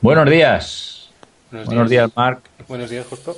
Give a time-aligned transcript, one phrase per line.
[0.00, 1.10] Buenos días.
[1.50, 2.10] Buenos, días.
[2.14, 2.40] Marc.
[2.68, 3.36] Buenos días, Justo.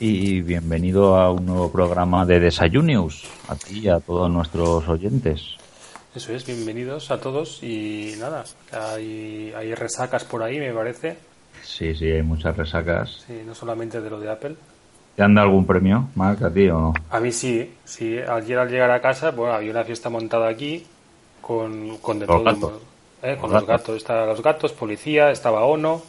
[0.00, 5.56] Y bienvenido a un nuevo programa de Desayunios, a ti y a todos nuestros oyentes.
[6.14, 11.18] Eso es, bienvenidos a todos y nada, hay, hay resacas por ahí, me parece.
[11.62, 13.24] Sí, sí, hay muchas resacas.
[13.26, 14.56] Sí, no solamente de lo de Apple.
[15.14, 16.94] ¿Te han dado algún premio, Marc, a ti o no?
[17.10, 18.18] A mí sí, sí.
[18.18, 20.84] Ayer al llegar a casa, bueno, había una fiesta montada aquí
[21.40, 22.95] con, con de Los todo.
[23.22, 23.30] Gatos.
[23.36, 23.36] ¿eh?
[23.40, 23.96] Con Los los gatos.
[23.96, 26.02] Estaban los gatos, policía, estaba Ono,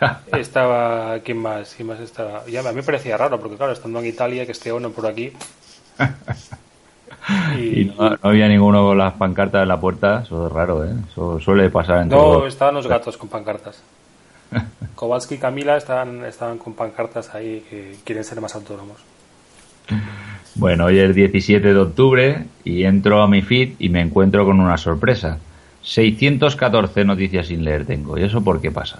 [0.32, 1.18] estaba...
[1.20, 1.74] ¿Quién más?
[1.74, 2.44] ¿Quién más estaba?
[2.46, 5.06] Ya a mí me parecía raro, porque claro, estando en Italia, que esté Ono por
[5.06, 5.32] aquí...
[7.58, 10.90] Y no, no había ninguno con las pancartas en la puerta, eso es raro, ¿eh?
[11.10, 12.46] Eso suele pasar en No, todo.
[12.46, 13.82] estaban los gatos con pancartas.
[14.94, 18.98] Kowalski y Camila estaban, estaban con pancartas ahí que quieren ser más autónomos.
[20.54, 24.60] Bueno, hoy es 17 de octubre y entro a mi feed y me encuentro con
[24.60, 25.38] una sorpresa.
[25.84, 28.18] 614 noticias sin leer tengo.
[28.18, 28.98] ¿Y eso por qué pasa?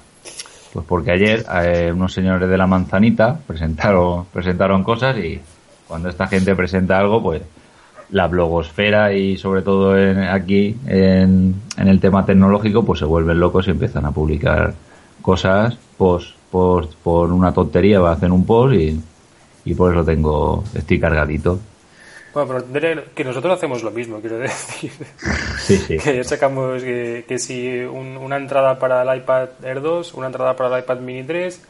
[0.73, 5.41] Pues porque ayer eh, unos señores de la manzanita presentaron, presentaron cosas y
[5.89, 7.43] cuando esta gente presenta algo, pues
[8.11, 13.41] la blogosfera y sobre todo en- aquí en, en el tema tecnológico, pues se vuelven
[13.41, 14.75] locos y empiezan a publicar
[15.23, 19.01] cosas, post, post por una tontería, hacen un post y,
[19.65, 21.59] y por eso tengo, estoy cargadito.
[22.35, 24.91] Bueno, pero que nosotros hacemos lo mismo, quiero decir.
[25.65, 25.97] Sí, sí.
[25.99, 30.27] Que ya sacamos que, que si un- una entrada para el iPad Air 2, una
[30.27, 31.63] entrada para el iPad Mini 3,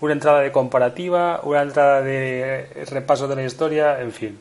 [0.00, 4.38] una entrada de comparativa, una entrada de repaso de la historia, en fin.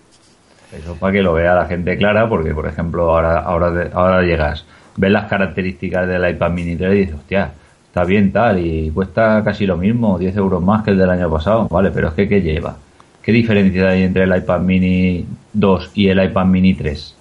[0.72, 4.64] Eso para que lo vea la gente clara, porque por ejemplo ahora, ahora, ahora llegas,
[4.96, 7.52] ves las características del iPad Mini 3 y dices, hostia,
[7.88, 11.30] está bien tal y cuesta casi lo mismo, 10 euros más que el del año
[11.32, 12.78] pasado, vale, pero es que ¿qué lleva?
[13.24, 17.16] ¿Qué diferencia hay entre el iPad Mini 2 y el iPad Mini 3?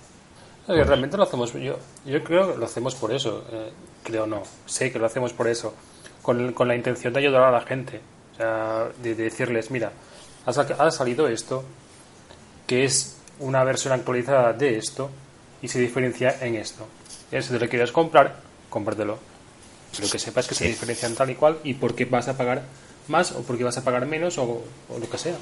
[0.69, 3.71] Realmente lo hacemos, yo, yo creo que lo hacemos por eso, eh,
[4.05, 5.75] creo no, sé que lo hacemos por eso,
[6.23, 8.01] con, con la intención de ayudar a la gente,
[8.35, 9.93] o sea, de, de decirles, mira,
[10.45, 11.65] ha, sa- ha salido esto,
[12.67, 15.11] que es una versión actualizada de esto,
[15.63, 16.87] y se diferencia en esto.
[17.33, 18.37] Y si te lo quieres comprar,
[18.69, 19.19] cómpratelo.
[19.97, 22.63] Pero que sepas que se diferencian tal y cual, y por qué vas a pagar
[23.09, 25.37] más, o por qué vas a pagar menos, o, o lo que sea.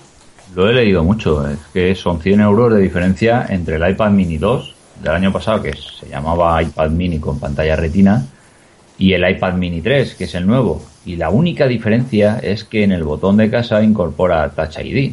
[0.55, 4.39] Lo he leído mucho, es que son 100 euros de diferencia entre el iPad Mini
[4.39, 8.25] 2 del año pasado, que se llamaba iPad Mini con pantalla retina,
[8.99, 10.83] y el iPad Mini 3, que es el nuevo.
[11.05, 15.13] Y la única diferencia es que en el botón de casa incorpora Touch ID,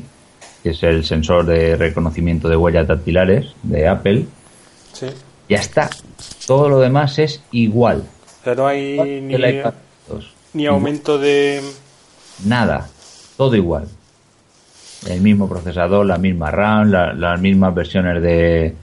[0.63, 4.25] que es el sensor de reconocimiento de huellas dactilares de Apple.
[4.93, 5.07] Sí.
[5.49, 5.89] Ya está.
[6.47, 8.03] Todo lo demás es igual.
[8.41, 9.73] O sea, no hay ni, El iPad
[10.07, 10.33] 2.
[10.53, 11.61] ni aumento de...
[12.45, 12.87] Nada.
[13.35, 13.87] Todo igual.
[15.09, 18.73] El mismo procesador, la misma RAM, la- las mismas versiones de,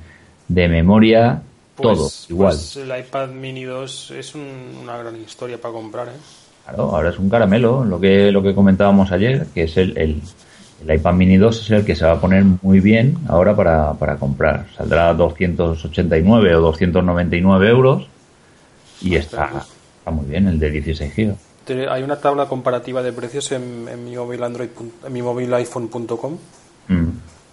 [0.51, 1.41] de memoria,
[1.77, 2.55] Pues- todo igual.
[2.55, 6.13] pues el iPad Mini 2 es un- una gran historia para comprar, ¿eh?
[6.65, 10.21] Claro, ahora es un caramelo, lo que, lo que comentábamos ayer, que es el, el,
[10.87, 13.93] el iPad Mini 2 es el que se va a poner muy bien ahora para,
[13.95, 14.67] para comprar.
[14.77, 18.07] Saldrá a 289 o 299 euros
[19.01, 19.65] y está,
[19.99, 21.35] está muy bien el de 16 GB.
[21.89, 24.71] Hay una tabla comparativa de precios en, en mi móvil Android,
[25.07, 26.37] en mi móvil iPhone.com
[26.89, 27.09] Mm,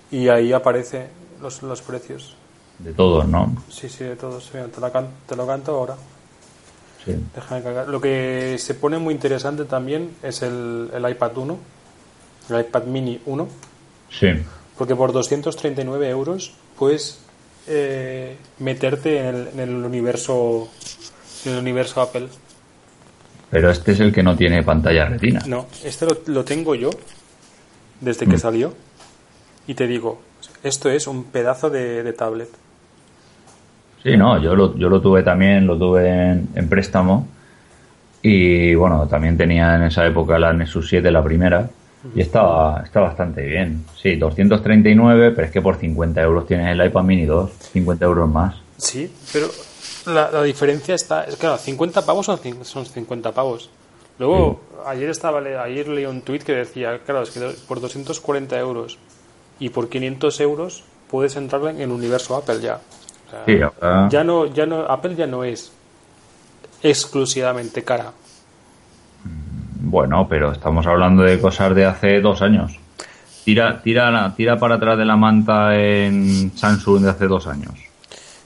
[0.09, 1.07] y ahí aparece
[1.41, 2.36] los, los precios.
[2.79, 3.55] De todos, ¿no?
[3.69, 4.49] Sí, sí, de todos.
[4.53, 5.95] Mira, te, la can- te lo canto ahora.
[7.03, 7.13] Sí.
[7.35, 7.88] Déjame cargar.
[7.88, 11.57] Lo que se pone muy interesante también es el, el iPad 1,
[12.49, 13.47] el iPad Mini 1,
[14.11, 14.27] Sí.
[14.77, 17.19] porque por 239 euros puedes
[17.67, 20.67] eh, meterte en el, en el universo
[21.45, 22.27] en el universo Apple.
[23.49, 25.41] Pero este es el que no tiene pantalla retina.
[25.47, 26.89] No, este lo, lo tengo yo
[28.01, 28.39] desde que Mm.
[28.39, 28.73] salió
[29.65, 30.19] y te digo,
[30.63, 32.49] esto es un pedazo de, de tablet.
[34.03, 37.28] Sí, no, yo lo, yo lo tuve también, lo tuve en, en préstamo.
[38.22, 41.69] Y bueno, también tenía en esa época la Nexus 7, la primera.
[42.16, 43.84] Y estaba, está bastante bien.
[44.02, 48.30] Sí, 239, pero es que por 50 euros tienes el iPad Mini 2, 50 euros
[48.30, 48.56] más.
[48.78, 49.47] Sí, pero
[50.06, 53.69] la, la diferencia está, es claro, 50 pavos son, son 50 pavos.
[54.19, 58.98] Luego, ayer estaba ayer leí un tweet que decía, claro, es que por 240 euros
[59.60, 62.80] y por 500 euros puedes entrar en el universo Apple ya.
[63.27, 65.71] O sea, Sí, ahora- ya no, ya no, Apple ya no es
[66.81, 68.12] exclusivamente cara.
[69.79, 72.77] Bueno, pero estamos hablando de cosas de hace dos años.
[73.45, 77.74] Tira, tira, tira para atrás de la manta en Samsung de hace dos años.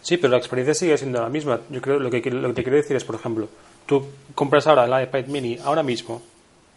[0.01, 1.60] Sí, pero la experiencia sigue siendo la misma.
[1.69, 3.48] Yo creo lo que lo que te quiero decir es, por ejemplo,
[3.86, 4.06] tú
[4.36, 6.22] compras ahora el iPad Mini ahora mismo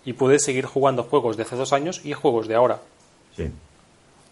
[0.04, 2.78] y puedes seguir jugando juegos de hace dos años y juegos de ahora.
[3.36, 3.50] Sí.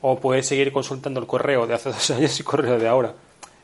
[0.01, 3.13] O puedes seguir consultando el correo de hace dos años y correo de ahora.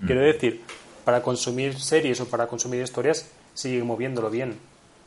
[0.06, 0.62] Quiero decir,
[1.04, 4.54] para consumir series o para consumir historias, sigue moviéndolo bien.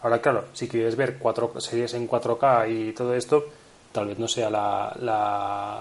[0.03, 3.45] Ahora, claro, si quieres ver cuatro series en 4K y todo esto,
[3.91, 5.79] tal vez no sea la, la,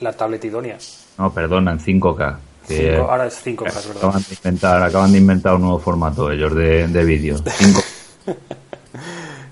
[0.00, 0.78] la tablet idónea.
[1.18, 2.36] No, perdona, en 5K.
[2.68, 3.96] que Cinco- ahora es 5K, es verdad.
[4.04, 7.36] acaban, de inventar, acaban de inventar un nuevo formato ellos de, de vídeo.
[7.38, 7.84] 5K.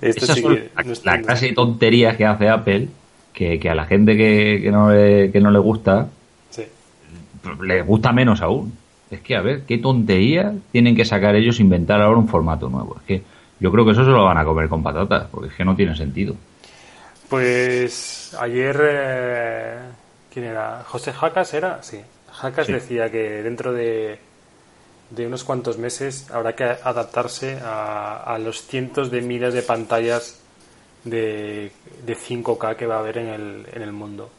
[0.01, 2.89] Esto Esas sí son que la, no es- la clase de tonterías que hace Apple
[3.33, 6.09] que, que a la gente que, que no le, que no le gusta
[6.51, 6.63] sí.
[7.63, 8.77] le gusta menos aún.
[9.15, 12.97] Es que, a ver, qué tontería tienen que sacar ellos inventar ahora un formato nuevo.
[13.01, 13.23] Es que
[13.61, 15.77] yo creo que eso se lo van a comer con patatas, porque es que no
[15.77, 16.35] tiene sentido.
[17.29, 19.79] Pues ayer, eh,
[20.33, 20.83] ¿quién era?
[20.87, 21.83] ¿José Jacas era?
[21.83, 22.01] Sí.
[22.33, 22.73] Jacas Sí.
[22.73, 24.19] decía que dentro de,
[25.11, 30.41] de unos cuantos meses habrá que adaptarse a, a los cientos de miles de pantallas
[31.05, 31.71] de,
[32.05, 34.31] de 5K que va a haber en el, en el mundo.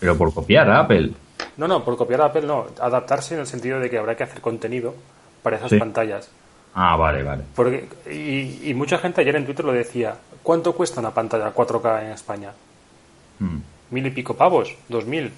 [0.00, 1.12] Pero por copiar a Apple.
[1.56, 4.24] No, no, por copiar a Apple no, adaptarse en el sentido de que habrá que
[4.24, 4.94] hacer contenido
[5.42, 5.78] para esas Sí.
[5.78, 6.28] pantallas.
[6.74, 7.42] Ah, vale, vale.
[7.54, 12.04] Porque, y, y mucha gente ayer en Twitter lo decía, ¿cuánto cuesta una pantalla 4K
[12.06, 12.52] en España?
[13.40, 13.58] Mm.
[13.90, 14.74] ¿Mil y pico pavos?
[14.88, 15.32] ¿Dos mil?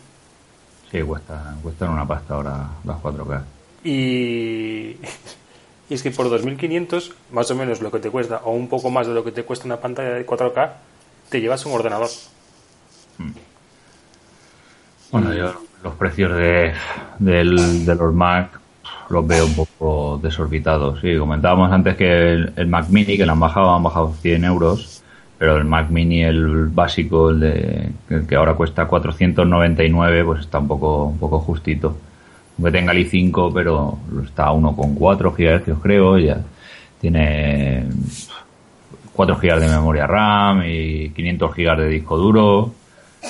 [0.90, 3.42] Sí, cuesta, cuestan una pasta ahora las 4K.
[3.84, 4.90] Y,
[5.88, 8.90] y es que por 2.500, más o menos lo que te cuesta, o un poco
[8.90, 10.70] más de lo que te cuesta una pantalla de 4K,
[11.30, 12.10] te llevas un ordenador.
[15.12, 15.52] Bueno, yo
[15.84, 16.72] los precios de,
[17.18, 18.58] del- de los Mac
[19.10, 21.00] los veo un poco desorbitados.
[21.00, 24.44] Sí, comentábamos antes que el, el Mac Mini, que lo han bajado, han bajado 100
[24.44, 25.02] euros,
[25.38, 30.58] pero el Mac Mini, el básico, el, de, el que ahora cuesta 499, pues está
[30.60, 31.96] un poco, un poco justito.
[32.58, 36.38] Aunque tenga el i5, pero está a 1,4 GHz, creo, ya
[37.00, 37.84] tiene
[39.12, 42.72] 4 GB de memoria RAM y 500 GB de disco duro.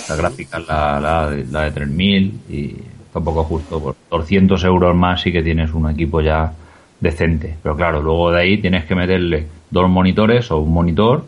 [0.09, 3.81] La gráfica la, la, de- la de 3000 y está un poco justo.
[3.81, 6.53] Por 200 euros más sí que tienes un equipo ya
[7.01, 7.57] decente.
[7.63, 11.25] Pero claro, luego de ahí tienes que meterle dos monitores o un monitor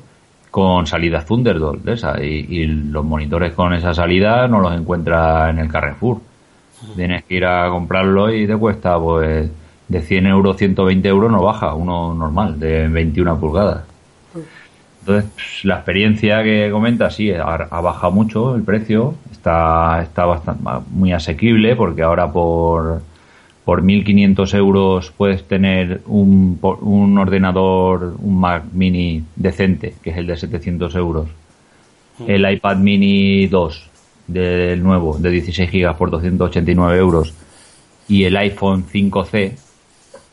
[0.50, 2.22] con salida Thunderbolt de esa.
[2.22, 6.18] Y, y los monitores con esa salida no los encuentras en el Carrefour.
[6.96, 9.50] Tienes que ir a comprarlo y te cuesta pues
[9.88, 13.84] de 100 euros, 120 euros no baja, uno normal, de 21 pulgadas.
[15.06, 20.24] Entonces, pues, la experiencia que comenta, sí, ha, ha bajado mucho el precio, está, está
[20.24, 23.02] bastante, muy asequible porque ahora por,
[23.66, 30.26] por 1.500 euros puedes tener un, un ordenador, un Mac mini decente, que es el
[30.26, 31.28] de 700 euros.
[32.26, 33.90] El iPad mini 2
[34.28, 37.34] del nuevo, de 16 gigas por 289 euros.
[38.08, 39.52] Y el iPhone 5C,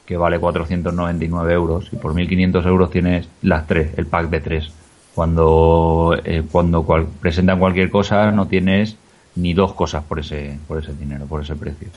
[0.06, 4.72] que vale 499 euros y por 1.500 euros tienes las tres, el pack de tres.
[5.16, 8.96] Cuando eh, cuando cual- presentan cualquier cosa no tienes
[9.36, 11.90] ni dos cosas por ese por ese dinero, por ese precio.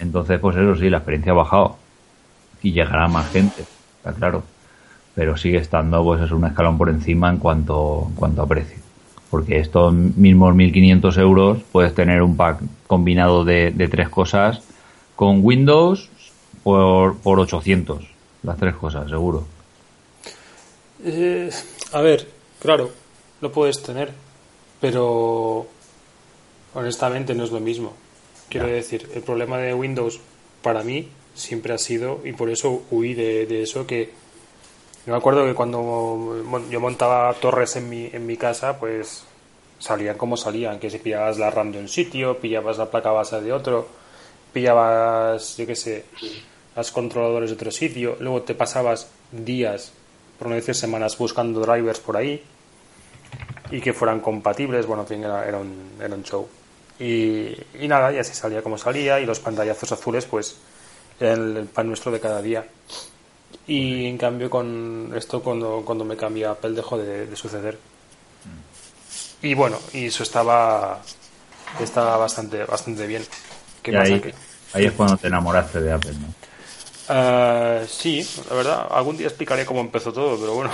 [0.00, 1.76] Entonces, pues eso sí, la experiencia ha bajado
[2.62, 3.62] y llegará más gente,
[3.98, 4.42] está claro.
[5.14, 8.78] Pero sigue estando, pues es un escalón por encima en cuanto, en cuanto a precio.
[9.30, 14.62] Porque estos mismos 1.500 euros puedes tener un pack combinado de, de tres cosas
[15.16, 16.08] con Windows
[16.68, 18.04] por, por 800.
[18.42, 19.46] Las tres cosas, seguro.
[21.02, 21.50] Eh,
[21.92, 22.28] a ver,
[22.60, 22.90] claro,
[23.40, 24.12] lo puedes tener,
[24.78, 25.66] pero
[26.74, 27.94] honestamente no es lo mismo.
[28.50, 30.20] Quiero decir, el problema de Windows
[30.60, 34.10] para mí siempre ha sido, y por eso huí de, de eso, que
[35.06, 39.24] yo me acuerdo que cuando yo montaba torres en mi, en mi casa, pues
[39.78, 43.40] salían como salían, que si pillabas la RAM de un sitio, pillabas la placa base
[43.40, 43.88] de otro,
[44.52, 46.04] pillabas, yo qué sé,
[46.78, 49.92] los controladores de otro sitio, luego te pasabas días,
[50.38, 52.42] por no decir semanas, buscando drivers por ahí
[53.70, 56.48] y que fueran compatibles, bueno, en fin, era, era un, era un show.
[57.00, 60.56] Y, y nada, y así salía como salía, y los pantallazos azules, pues,
[61.20, 62.66] eran el, el pan nuestro de cada día.
[63.66, 67.78] Y en cambio, con esto, cuando, cuando me cambia Apple, dejó de, de suceder.
[69.42, 71.00] Y bueno, y eso estaba,
[71.80, 73.24] estaba bastante, bastante bien.
[73.82, 74.14] ¿Qué Y pasa?
[74.14, 74.34] ahí, Que-
[74.72, 76.34] ahí es cuando te enamoraste de Apple, ¿no?
[77.10, 80.70] Ah, sí, la verdad, algún día explicaré cómo empezó todo, pero bueno.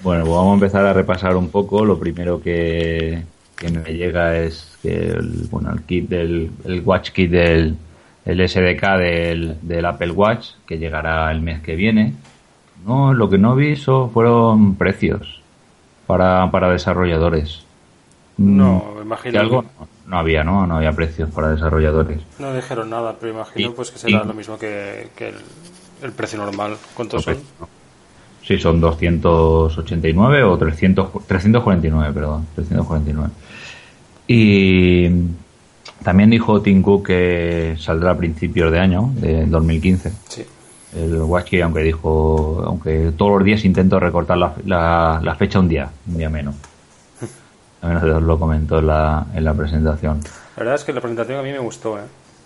[0.00, 1.84] Bueno, pues vamos a empezar a repasar un poco.
[1.84, 3.26] Lo primero que,
[3.58, 7.78] que me llega es que el, bueno, el kit del el Watch Kit del
[8.24, 12.14] el SDK del, del Apple Watch que llegará el mes que viene.
[12.74, 15.42] No, lo que no vi so- fueron precios
[16.06, 17.66] para, para desarrolladores.
[18.36, 20.66] No, Mm, me imagino que algo no, no había, ¿no?
[20.66, 22.20] No había precios para desarrolladores.
[22.38, 25.36] No dijeron nada, pero imagino pues que será lo mismo que, que el,
[26.02, 26.76] el precio normal.
[26.94, 27.38] ¿Cuántos son?
[28.46, 33.30] Sí, son 289 o 300, 349, perdón, 349.
[34.28, 35.08] Y
[36.04, 40.12] también dijo Tim Cook que saldrá a principios de año, de 2015.
[40.28, 40.44] Sí.
[40.94, 45.68] el Watchkey, aunque dijo, aunque todos los días intento recortar la, la, la fecha un
[45.68, 46.54] día, un día menos.
[47.82, 50.20] También lo comentó en la, en la presentación.
[50.56, 52.02] La verdad es que la presentación a mí me gustó, ¿eh?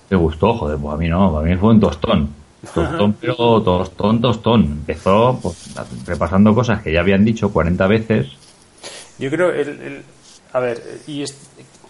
[0.09, 0.55] ¿Te gustó?
[0.55, 2.31] Joder, pues a mí no, a mí fue un tostón.
[2.73, 4.63] Tostón, pero tostón, tostón.
[4.65, 5.75] Empezó pues,
[6.07, 8.29] repasando cosas que ya habían dicho 40 veces.
[9.19, 10.03] Yo creo, el, el
[10.55, 11.37] a ver, y es,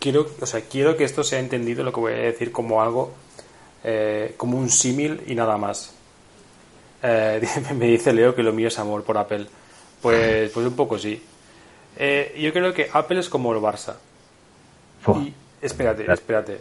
[0.00, 3.12] quiero, o sea, quiero que esto sea entendido lo que voy a decir como algo,
[3.84, 5.94] eh, como un símil y nada más.
[7.00, 7.40] Eh,
[7.78, 9.46] me dice Leo que lo mío es amor por Apple.
[10.02, 11.22] Pues, pues un poco sí.
[11.96, 13.94] Eh, yo creo que Apple es como el Barça.
[15.20, 16.60] Y, espérate, espérate.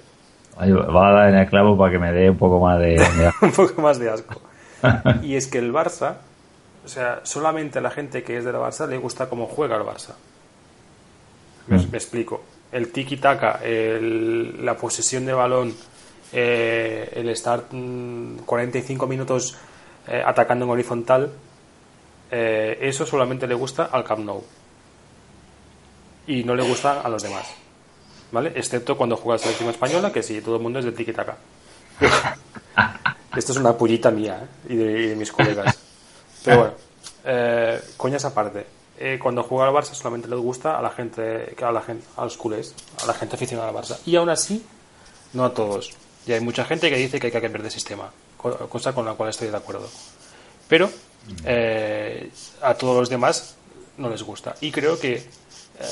[0.58, 3.02] Va a dar en el clavo para que me dé un poco más de,
[3.42, 4.42] un poco más de asco.
[5.24, 6.16] y es que el Barça,
[6.86, 9.76] o sea, solamente a la gente que es de la Barça le gusta cómo juega
[9.76, 10.14] el Barça.
[11.68, 12.44] Me, me explico.
[12.72, 15.74] El tiki-taka, la posesión de balón,
[16.38, 19.56] eh, el estar mm, 45 minutos
[20.08, 21.32] eh, atacando en horizontal,
[22.30, 24.44] eh, eso solamente le gusta al Camp Nou.
[26.28, 27.48] Y no le gusta a los demás.
[28.32, 28.52] ¿Vale?
[28.56, 31.38] Excepto cuando juega la selección española, que sí, todo el mundo es de tiki-taka.
[33.36, 34.74] Esto es una pullita mía ¿eh?
[34.74, 35.78] y, de, y de mis colegas.
[36.44, 36.74] Pero bueno,
[37.26, 38.66] eh, coñas aparte.
[38.98, 42.24] Eh, cuando juega al Barça solamente les gusta a la gente, a la gente, a
[42.24, 43.98] los culés, a la gente aficionada al Barça.
[44.06, 44.66] Y aún así,
[45.34, 45.92] no a todos.
[46.26, 49.06] Y hay mucha gente que dice que hay que cambiar de sistema, co- cosa con
[49.06, 49.90] la cual estoy de acuerdo.
[50.70, 50.90] Pero
[51.44, 53.56] eh, a todos los demás
[53.98, 54.56] no les gusta.
[54.62, 55.28] Y creo que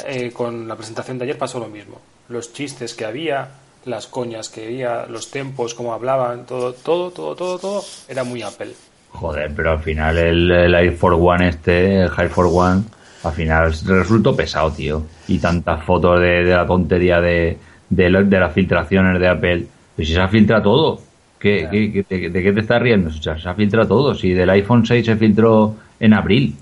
[0.07, 1.99] eh, con la presentación de ayer pasó lo mismo.
[2.29, 3.49] Los chistes que había,
[3.85, 8.41] las coñas que había, los tempos, cómo hablaban, todo, todo, todo, todo, todo, era muy
[8.41, 8.71] Apple.
[9.09, 12.83] Joder, pero al final el, el Air One este, el High for One,
[13.23, 15.03] al final resultó pesado, tío.
[15.27, 17.57] Y tantas fotos de, de la tontería de,
[17.89, 19.67] de, las filtraciones de Apple.
[19.95, 21.01] Pues si se ha filtrado todo.
[21.39, 23.09] ¿Qué, qué- qué- de, de qué te estás riendo?
[23.09, 24.15] O sea, se ha filtrado todo.
[24.15, 26.55] Si del iPhone 6 se filtró en abril.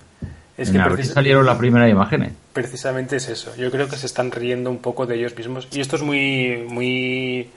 [0.64, 2.32] Es que abril precis- salieron las primeras imágenes.
[2.54, 3.56] Precisamente es eso.
[3.56, 5.68] Yo creo que se están riendo un poco de ellos mismos.
[5.72, 7.50] Y esto es muy, muy,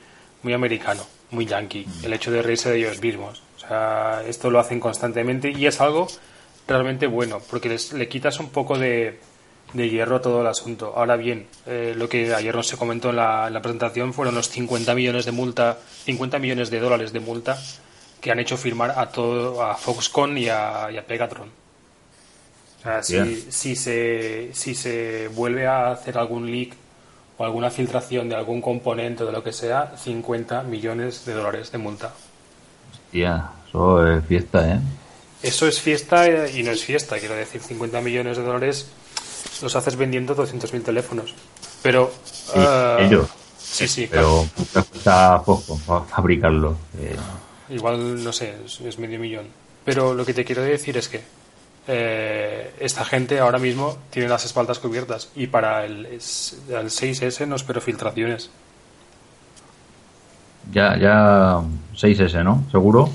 [0.43, 1.87] muy americano, muy yankee.
[2.03, 3.43] El hecho de reírse de ellos mismos.
[3.57, 6.07] O sea, esto lo hacen constantemente y es algo
[6.69, 9.19] realmente bueno, porque les, le quitas un poco de,
[9.73, 10.93] de hierro a todo el asunto.
[10.97, 14.35] Ahora bien, eh, lo que ayer no se comentó en la, en la presentación fueron
[14.35, 17.59] los 50 millones de multa, 50 millones de dólares de multa
[18.21, 21.51] que han hecho firmar a todo a Foxconn y a, y a Pegatron.
[22.85, 26.75] Sea, si, si, se, si se vuelve a hacer algún leak
[27.39, 31.73] o alguna filtración de algún componente o de lo que sea, 50 millones de dólares
[31.73, 32.13] de multa.
[33.11, 34.81] Tía, eso es fiesta, ¿eh?
[35.43, 38.87] Eso es fiesta y no es fiesta, quiero decir, 50 millones de dólares
[39.63, 41.35] los haces vendiendo 200.000 teléfonos.
[41.83, 42.13] Pero...
[42.25, 43.29] Sí, ah, ellos.
[43.59, 44.47] Sí, sí, claro.
[44.73, 46.77] Pero cuesta poco fabricarlo.
[46.99, 47.17] Eh,
[47.71, 49.47] Igual, no sé, es medio millón.
[49.85, 51.23] Pero lo que te quiero decir es que
[51.87, 57.57] eh, esta gente ahora mismo tiene las espaldas cubiertas y para el, el 6S no
[57.57, 58.51] espero filtraciones.
[60.73, 61.61] ya, ya
[61.95, 62.65] 6S, ¿no?
[62.71, 63.11] ¿Seguro?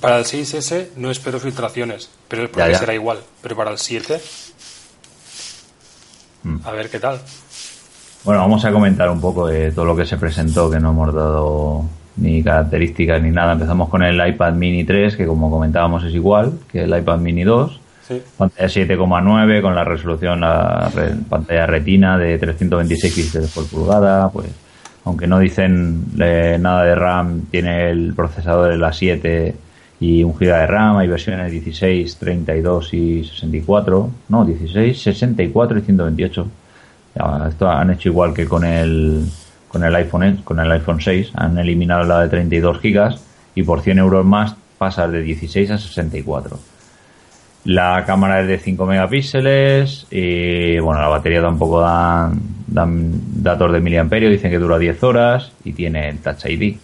[0.00, 2.78] Para el 6S no espero filtraciones, pero es porque Ya, ya.
[2.78, 3.18] será igual.
[3.42, 4.20] Pero para el 7,
[6.42, 6.58] Mm.
[6.64, 7.20] a ver qué tal.
[8.24, 11.12] Bueno, vamos a comentar un poco de todo lo que se presentó, que no hemos
[11.14, 11.84] dado
[12.16, 13.52] ni características ni nada.
[13.54, 17.44] Empezamos con el iPad Mini 3, que como comentábamos es igual que el iPad Mini
[17.44, 17.80] 2.
[18.06, 18.22] Sí.
[18.36, 24.30] Pantalla 7,9 con la resolución, la re- pantalla retina de 326 píxeles por pulgada.
[24.30, 24.46] Pues,
[25.04, 29.54] aunque no dicen eh, nada de RAM, tiene el procesador de la 7
[30.00, 30.98] y un GB de RAM.
[30.98, 34.10] Hay versiones 16, 32 y 64.
[34.28, 36.46] No, 16, 64 y 128.
[37.16, 39.24] Ya, esto han hecho igual que con el
[39.68, 43.20] con el iPhone X- con el iPhone 6 han eliminado la de 32 gigas
[43.54, 46.58] y por 100 euros más pasas de 16 a 64
[47.66, 53.80] la cámara es de 5 megapíxeles y bueno la batería tampoco dan, dan datos de
[53.80, 56.76] miliamperio dicen que dura 10 horas y tiene el Touch ID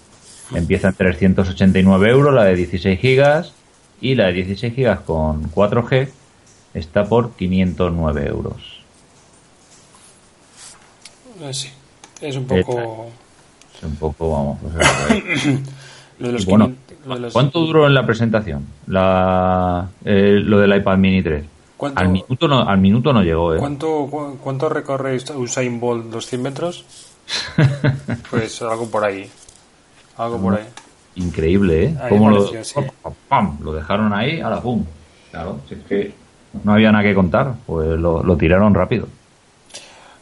[0.55, 3.55] empieza en 389 euros la de 16 gigas
[4.01, 6.09] y la de 16 gigas con 4G
[6.75, 8.83] está por 509 euros
[11.43, 11.69] Eh, sí.
[12.21, 13.11] Es un poco...
[13.77, 14.59] Es un poco, vamos.
[16.19, 20.59] los y bueno, 500 lo de los- ¿cuánto duró en la presentación la, eh, lo
[20.59, 21.45] del iPad Mini 3?
[21.77, 23.59] ¿Cuánto- Al minuto no, al minuto no llegó, ¿eh?
[23.59, 26.13] ¿Cuánto, cu- ¿Cuánto recorre Usain Bolt?
[26.13, 26.85] ¿Los 100 metros?
[28.31, 29.29] Pues algo por ahí.
[30.17, 30.65] Algo por ahí.
[31.17, 31.95] Increíble, ¿eh?
[32.11, 32.75] Lo, pareció, sí.
[33.03, 34.85] pam, pam, lo dejaron ahí, a la pum.
[35.31, 36.15] Claro, si es que
[36.65, 39.09] no había nada que contar, pues lo, lo tiraron rápido.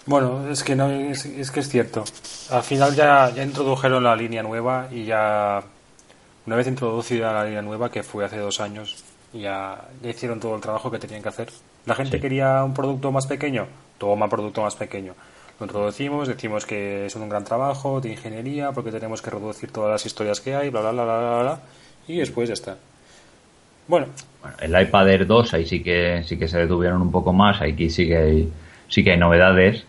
[0.06, 2.04] Bueno, es que no es, es que es cierto.
[2.50, 5.62] Al final ya, ya introdujeron la línea nueva y ya
[6.46, 10.54] una vez introducida la línea nueva, que fue hace dos años, ya, ya hicieron todo
[10.56, 11.48] el trabajo que tenían que hacer.
[11.86, 12.20] La gente Sí.
[12.22, 13.66] quería un producto más pequeño,
[13.98, 15.14] toma producto más pequeño.
[15.58, 19.90] Lo introducimos, decimos que es un gran trabajo de ingeniería porque tenemos que reducir todas
[19.90, 21.60] las historias que hay, bla, bla, bla, bla, bla, bla,
[22.08, 22.76] y después ya está.
[23.86, 24.06] Bueno,
[24.40, 27.60] Bueno, el iPad Air 2 ahí sí que sí que se detuvieron un poco más,
[27.60, 28.52] aquí sí que hay,
[28.88, 29.84] sí que hay novedades.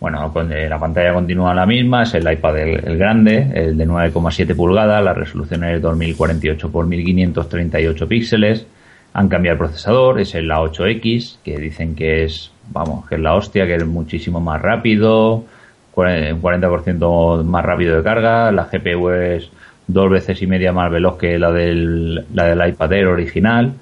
[0.00, 3.84] Bueno, con- eh, la pantalla continúa la misma, es el iPad el, grande, el de
[3.86, 8.66] 9,7 pulgadas, la resolución es 2048 por 1538 píxeles.
[9.14, 13.34] Han cambiado el procesador, es el A8X, que dicen que es, vamos, que es la
[13.34, 15.44] hostia, que es muchísimo más rápido,
[15.96, 19.50] un 40% más rápido de carga, la GPU es
[19.88, 23.72] dos veces y media más veloz que la del, la del iPad Air original.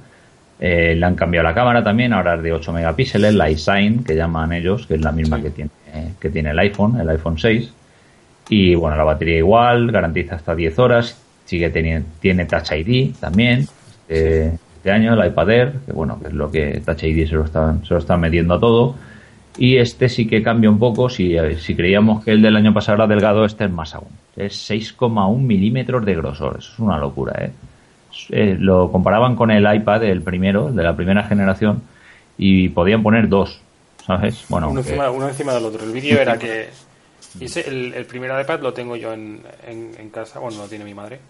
[0.59, 4.15] Eh, le han cambiado la cámara también, ahora es de 8 megapíxeles, la iSign, que
[4.15, 5.43] llaman ellos, que es la misma Sí.
[5.45, 5.71] que tiene,
[6.19, 7.73] que tiene el iPhone, el iPhone 6.
[8.49, 13.67] Y bueno, la batería igual, garantiza hasta 10 horas, sigue teniendo, tiene Touch ID también,
[14.09, 17.35] este, este año el iPad Air, que bueno, que es lo que Touch ID se
[17.35, 18.95] lo están, se lo están metiendo a todo.
[19.59, 22.73] Y este sí que cambia un poco, si, eh, si creíamos que el del año
[22.75, 24.09] pasado era delgado, este es más aún.
[24.37, 27.51] Es 6,1 milímetros de grosor, eso es una locura, ¿eh?
[28.31, 31.83] Eh, lo comparaban con el iPad, el primero, de la primera generación,
[32.39, 33.61] y podían poner dos,
[34.07, 34.45] ¿sabes?
[34.49, 35.85] Bueno, uno encima, uno encima del otro.
[35.85, 36.69] El vídeo era que.
[37.41, 40.85] Ese, el, el primer iPad lo tengo yo en, en, en casa, bueno, lo tiene
[40.85, 41.21] mi madre.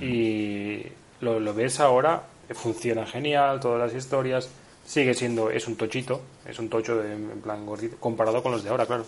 [0.00, 0.82] Y
[1.20, 4.48] lo, lo ves ahora, funciona genial, todas las historias.
[4.84, 8.62] Sigue siendo, es un tochito, es un tocho de- en plan gordito, comparado con los
[8.64, 9.04] de ahora, claro.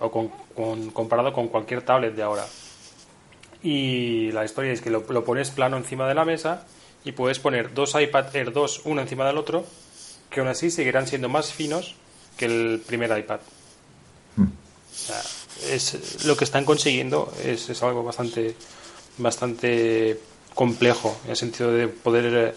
[0.00, 2.44] O con, con- comparado con cualquier tablet de ahora.
[3.64, 6.64] Y la historia es que lo, lo pones plano encima de la mesa
[7.04, 9.64] y puedes poner dos iPad Air 2 uno encima del otro,
[10.30, 11.96] que aún así seguirán siendo más finos
[12.36, 13.40] que el primer iPad.
[14.36, 14.44] Hmm.
[14.44, 15.22] O sea,
[15.70, 18.54] es, lo que están consiguiendo es, es algo bastante,
[19.18, 20.20] bastante
[20.54, 22.54] complejo en el sentido de poder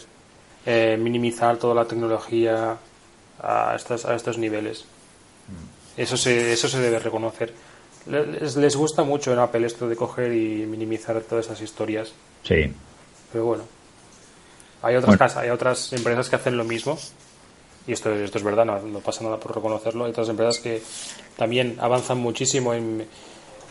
[0.65, 2.77] eh, minimizar toda la tecnología
[3.41, 4.85] a estos, a estos niveles.
[5.95, 7.53] Eso se, eso se debe reconocer.
[8.09, 12.13] Les, les gusta mucho en Apple esto de coger y minimizar todas esas historias.
[12.43, 12.71] sí,
[13.31, 13.63] Pero bueno,
[14.81, 15.19] hay otras, Bueno.
[15.19, 16.97] casas, hay otras empresas que hacen lo mismo.
[17.87, 20.05] Y esto, esto es verdad, no, no pasa nada por reconocerlo.
[20.05, 20.81] Hay otras empresas que
[21.37, 23.05] también avanzan muchísimo en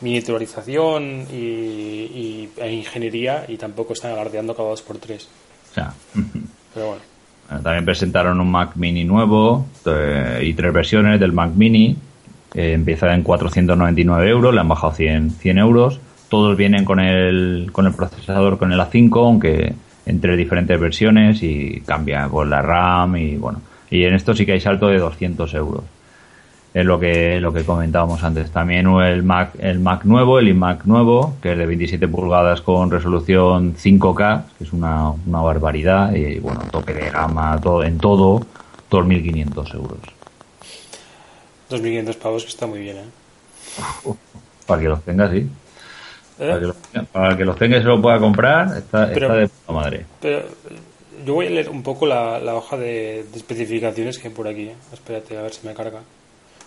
[0.01, 5.29] miniaturización y, y- e ingeniería y tampoco están alardeando cada dos por tres.
[5.70, 5.92] o sea,
[6.75, 7.03] Pero bueno,
[7.49, 11.96] Bueno, también presentaron un Mac Mini nuevo eh, y tres versiones del Mac Mini.
[12.57, 16.01] Eh, empieza en 499 euros, le han bajado 100, 100 euros.
[16.31, 19.75] Todos vienen con el, con el procesador, con el A5, aunque
[20.07, 23.61] entre diferentes versiones y cambia con la RAM y bueno.
[23.90, 25.85] Y en esto sí que hay salto de 200 euros.
[26.73, 28.51] Es lo que, lo que comentábamos antes.
[28.51, 32.90] También el Mac, el Mac nuevo, el iMac nuevo, que es de 27 pulgadas con
[32.90, 36.14] resolución 5K, que es una, una barbaridad.
[36.14, 38.40] Y bueno, tope de gama, todo, en todo,
[38.90, 40.15] 2.500 euros.
[41.70, 44.12] 2.500 pavos que está muy bien, ¿eh?
[44.66, 45.48] Para que los tenga, sí.
[46.38, 46.48] ¿Eh?
[46.48, 49.26] Para que los, tenga- para que los tenga y se lo pueda comprar, está, Pero-
[49.26, 50.07] está de puta madre.
[50.20, 50.44] Pero eh,
[51.24, 54.46] yo voy a leer un poco la, la hoja de, de especificaciones que hay por
[54.48, 54.64] aquí.
[54.68, 54.74] ¿eh?
[54.92, 56.00] Espérate, a ver si me carga.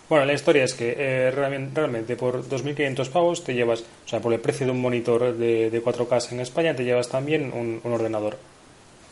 [0.09, 4.19] Bueno, la historia es que eh, realmente, realmente por 2.500 pavos te llevas, o sea,
[4.19, 7.79] por el precio de un monitor de, de 4K en España, te llevas también un,
[7.83, 8.37] un ordenador.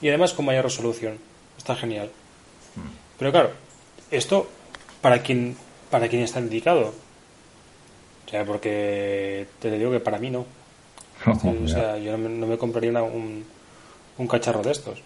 [0.02, 1.20] Y además con mayor resolución.
[1.56, 2.10] Está genial.
[3.20, 3.52] Pero claro,
[4.10, 4.48] esto,
[5.02, 5.56] ¿para quién,
[5.90, 6.94] para quién está indicado?
[8.26, 10.46] O sea, porque te digo que para mí no.
[11.26, 13.44] O sea, yo no me, no me compraría una- un,
[14.18, 15.00] un cacharro de estos.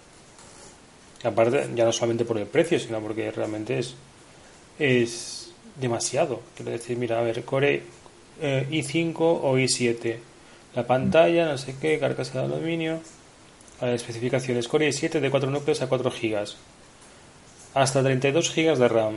[1.23, 3.93] Aparte, ya no solamente por el precio, sino porque realmente es,
[4.79, 6.41] es demasiado.
[6.55, 7.83] Quiero decir, mira, a ver, Core
[8.41, 10.17] eh, i5 o i7.
[10.75, 12.99] La pantalla, no sé qué, carcasa de aluminio.
[13.81, 14.67] A ver, especificaciones.
[14.67, 16.57] Core i7 de 4 núcleos a 4 gigas.
[17.75, 19.15] Hasta 32 gigas de RAM.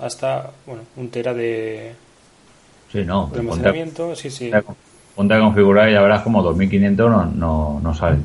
[0.00, 1.92] Hasta, bueno, un tera de,
[2.90, 3.24] Sí, no.
[3.26, 4.16] de Ponte almacenamiento.
[4.16, 4.50] Sí, sí.
[5.14, 8.18] ponte a configurar y ya verás como 2.500 no, no, no sale.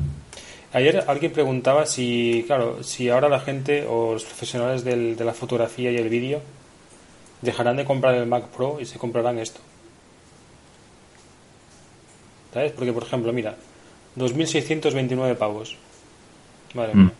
[0.72, 5.32] Ayer alguien preguntaba si, claro, si ahora la gente o los profesionales del- de la
[5.32, 6.40] fotografía y el vídeo
[7.42, 9.60] dejarán de comprar el Mac Pro y se comprarán esto.
[12.52, 12.72] ¿Sabes?
[12.72, 13.54] Porque, por ejemplo, mira,
[14.16, 15.76] 2.629 pavos.
[16.74, 17.10] Madre Mm.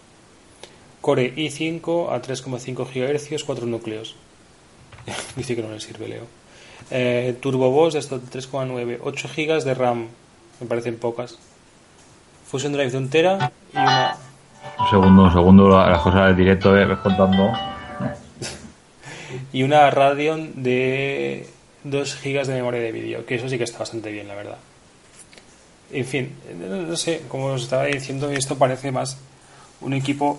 [1.01, 4.17] Core i5 a 3,5 GHz, 4 núcleos.
[5.37, 6.25] Dice que no le sirve, Leo.
[6.91, 10.09] Eh, Turbo Boss de estos 3,9, 8 GB de RAM.
[10.61, 11.39] Me parecen pocas.
[12.47, 14.17] Fusion Drive de un tera y una,
[14.79, 17.53] Un segundo, un segundo, las cosas del directo, eh, ves contando.
[19.53, 21.49] y una Radeon de
[21.83, 24.59] 2 GB de memoria de vídeo, que eso sí que está bastante bien, la verdad.
[25.93, 29.19] En fin, no sé, como os estaba diciendo, esto parece más
[29.81, 30.39] un equipo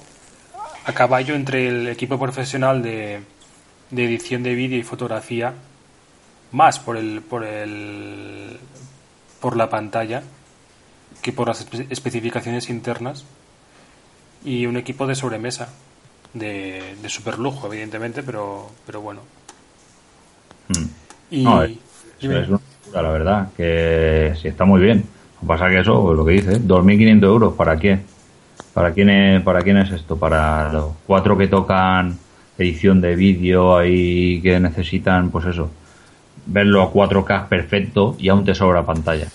[0.85, 3.19] a caballo entre el equipo profesional de,
[3.91, 5.53] de edición de vídeo y fotografía,
[6.51, 8.57] más por el, por el
[9.39, 10.23] por la pantalla
[11.21, 13.25] que por las especificaciones internas
[14.43, 15.69] y un equipo de sobremesa
[16.33, 19.21] de, de super lujo evidentemente pero pero bueno.
[20.69, 20.87] Hmm.
[21.29, 21.45] y
[22.19, 22.59] es, una
[22.93, 25.03] la verdad que sí está muy bien.
[25.35, 27.99] Lo que pasa que eso pues lo que dice 2.500 euros para qué
[28.73, 32.17] para quién es para quién es esto para los cuatro que tocan
[32.57, 35.69] edición de vídeo ahí que necesitan pues eso
[36.45, 39.27] verlo a 4K perfecto y aún te sobra pantalla.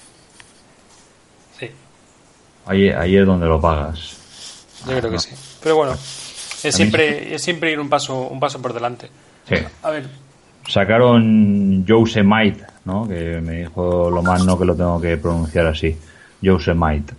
[1.59, 1.71] Sí.
[2.67, 4.19] Ahí, ahí es donde lo pagas.
[4.89, 5.31] Yo creo que sí.
[5.63, 9.09] Pero bueno, es siempre, es siempre ir un paso, un paso por delante.
[9.49, 9.57] Sí.
[9.83, 10.09] A ver.
[10.67, 13.07] Sacaron Yosemite, ¿no?
[13.07, 15.97] Que me dijo lo más no que lo tengo que pronunciar así.
[16.41, 17.15] Yosemite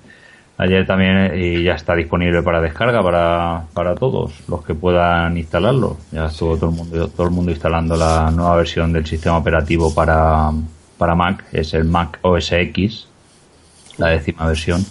[0.57, 5.97] ayer también y ya está disponible para descarga para, para todos los que puedan instalarlo.
[6.11, 9.93] Ya estuvo todo el mundo todo el mundo instalando la nueva versión del sistema operativo
[9.93, 10.51] para,
[10.97, 13.07] para Mac, es el Mac OS X,
[13.97, 14.85] la décima versión.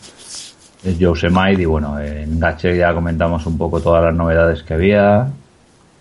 [0.84, 5.28] Es Yosemite y bueno, en Gatcher ya comentamos un poco todas las novedades que había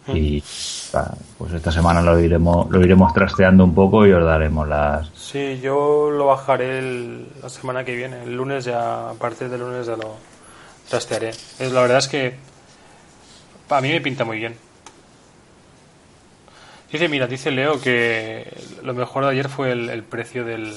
[0.07, 0.43] y
[1.37, 5.59] pues esta semana lo iremos lo iremos trasteando un poco y os daremos las sí
[5.61, 6.81] yo lo bajaré
[7.41, 10.15] la semana que viene el lunes ya a partir del lunes ya lo
[10.91, 11.29] trastearé.
[11.29, 12.35] Es la verdad es que
[13.69, 14.57] a mí me pinta muy bien.
[16.91, 20.75] Dice mira dice Leo que lo mejor de ayer fue el, precio del,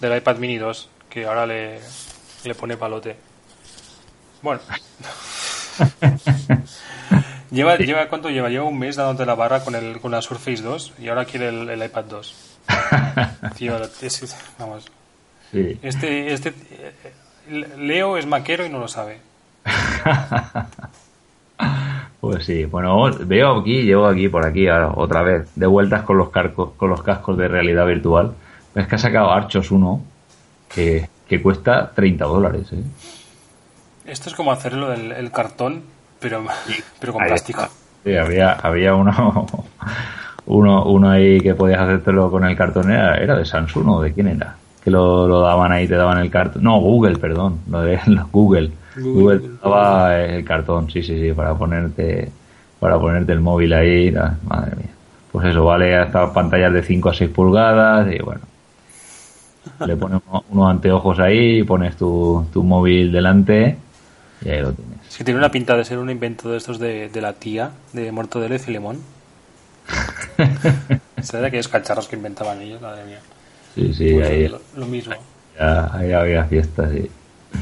[0.00, 1.78] del iPad Mini 2 que ahora le,
[2.44, 3.16] le pone palote.
[4.40, 4.60] Bueno
[7.50, 8.50] Lleva, lleva, ¿Cuánto lleva?
[8.50, 11.48] Lleva un mes dándote la barra con, el, con la Surface 2 y ahora quiere
[11.48, 12.58] el, iPad 2.
[13.56, 13.74] Tío,
[14.58, 14.90] vamos.
[15.52, 16.52] Este, este,
[17.48, 19.20] Leo es maquero y no lo sabe.
[22.20, 26.18] pues sí, bueno, veo aquí, llevo aquí por aquí ahora, otra vez, de vueltas con
[26.18, 28.34] los, carcos, con los cascos de realidad virtual.
[28.74, 30.02] Es que ha sacado Archos 1
[30.74, 32.72] que, que cuesta 30 dólares.
[32.72, 32.82] ¿eh?
[34.04, 36.44] Esto es como hacerlo del el cartón pero,
[37.00, 37.66] pero con plástico.
[38.04, 39.46] Sí, había, había uno,
[40.46, 44.28] uno, uno ahí que podías hacértelo con el cartón, era, de Samsung o de quién
[44.28, 47.98] era, que lo, lo daban ahí, te daban el cartón, no, Google, perdón, lo de
[48.32, 48.72] Google.
[48.96, 52.32] Google, daba el cartón, sí, sí, sí, para ponerte,
[52.80, 54.12] para ponerte el móvil ahí,
[54.44, 54.90] madre mía.
[55.30, 58.40] Pues eso, vale hasta pantallas de 5 a 6 pulgadas y bueno,
[59.86, 63.76] le pones unos anteojos ahí, pones tu, tu móvil delante
[64.44, 64.97] y ahí lo tienes.
[65.08, 68.54] Si tiene una pinta de ser un invento de estos de, la tía, de Mortadelo
[68.54, 69.02] y Filemón.
[71.22, 72.80] ¿Sabes de aquellos cacharros que inventaban ellos?
[72.80, 73.20] Madre mía.
[73.74, 74.48] Sí, sí, pues ahí.
[74.76, 75.14] Lo, mismo.
[75.58, 77.10] Ya, ahí había fiestas, sí.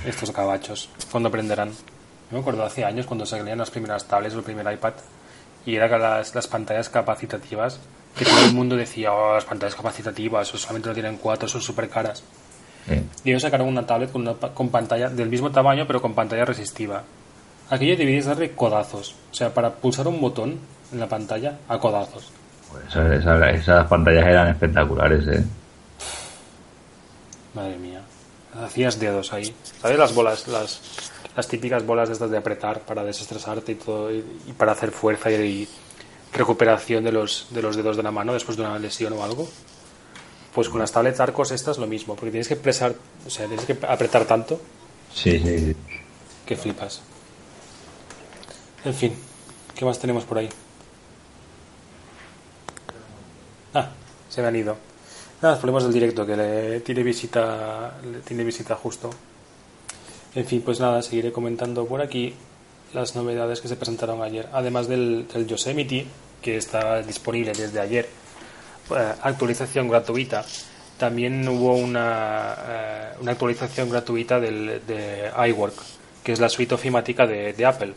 [0.04, 1.70] Estos cabachos, cuando aprenderán?
[2.30, 4.94] me acuerdo hace años cuando salían las primeras tablets o el primer iPad
[5.64, 7.80] y era que las, las pantallas capacitativas,
[8.16, 11.88] que todo el mundo decía, oh, las pantallas capacitativas, solamente lo tienen cuatro, son súper
[11.88, 12.22] caras.
[13.24, 16.44] Y ellos sacaron una tablet con, una, con pantalla del mismo tamaño, pero con pantalla
[16.44, 17.02] resistiva.
[17.70, 19.14] Aquello deberías darle codazos.
[19.31, 20.59] O sea, para pulsar un botón
[20.92, 22.31] en la pantalla, a codazos.
[22.70, 25.44] Pues esas, pantallas eran espectaculares, ¿eh?
[27.55, 28.02] Madre mía.
[28.62, 29.55] Hacías dedos ahí.
[29.81, 30.81] ¿Sabes las bolas, las,
[31.37, 34.22] las típicas bolas estas de apretar para desestresarte y todo, y,
[34.57, 35.68] para hacer fuerza y,
[36.33, 39.48] recuperación de los, de los dedos de la mano después de una lesión o algo?
[40.55, 42.94] Pues con las tablets arcos estas lo mismo, porque tienes que presar,
[43.26, 44.61] o sea, tienes que apretar tanto.
[45.12, 45.76] Sí, sí, sí.
[46.46, 47.02] Que flipas.
[48.87, 49.12] En fin,
[49.75, 50.49] ¿qué más tenemos por ahí?
[53.75, 53.88] Ah,
[54.29, 54.77] se me han ido.
[55.42, 59.11] Nada, los problemas del directo, que le tiene visita, le tiene visita justo.
[60.37, 62.33] En fin, pues nada, seguiré comentando por aquí
[62.94, 64.49] las novedades que se presentaron ayer.
[64.53, 66.07] Además del, Yosemite,
[66.40, 68.09] que está disponible desde ayer,
[68.96, 70.44] eh, actualización gratuita.
[70.96, 75.75] También hubo una, eh, una actualización gratuita del, de iWork,
[76.22, 77.92] que es la suite ofimática de, de Apple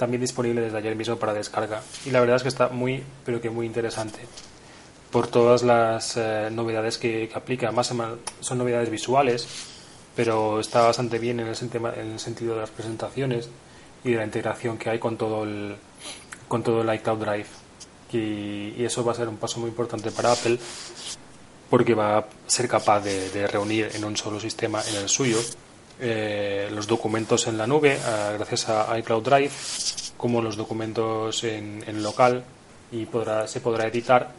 [0.00, 1.82] también disponible desde ayer mismo para descarga.
[2.06, 4.20] Y la verdad es que está muy, pero que muy interesante
[5.12, 7.70] por todas las eh, novedades que, aplica.
[7.70, 7.92] Más
[8.40, 9.46] son novedades visuales,
[10.16, 11.56] pero está bastante bien en el,
[11.98, 13.50] en el sentido de las presentaciones
[14.02, 15.76] y de la integración que hay con todo el,
[16.48, 17.48] con todo el iCloud Drive.
[18.12, 20.58] Y, eso va a ser un paso muy importante para Apple
[21.68, 25.38] porque va a ser capaz de, de reunir en un solo sistema, en el suyo,
[26.00, 29.50] eh, los documentos en la nube eh, gracias a iCloud Drive
[30.16, 32.42] como los documentos en, local
[32.90, 34.32] y podrá, se podrá editar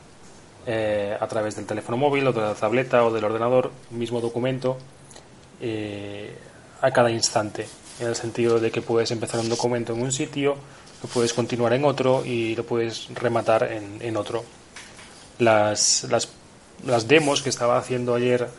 [0.65, 4.77] eh, a través del teléfono móvil o de la tableta o del ordenador mismo documento
[6.81, 7.67] a cada instante,
[7.99, 10.55] en el sentido de que puedes empezar un documento en un sitio,
[11.03, 14.43] lo puedes continuar en otro y lo puedes rematar en, en otro.
[15.37, 16.29] Las, las,
[16.83, 18.49] las, demos que estaba haciendo ayer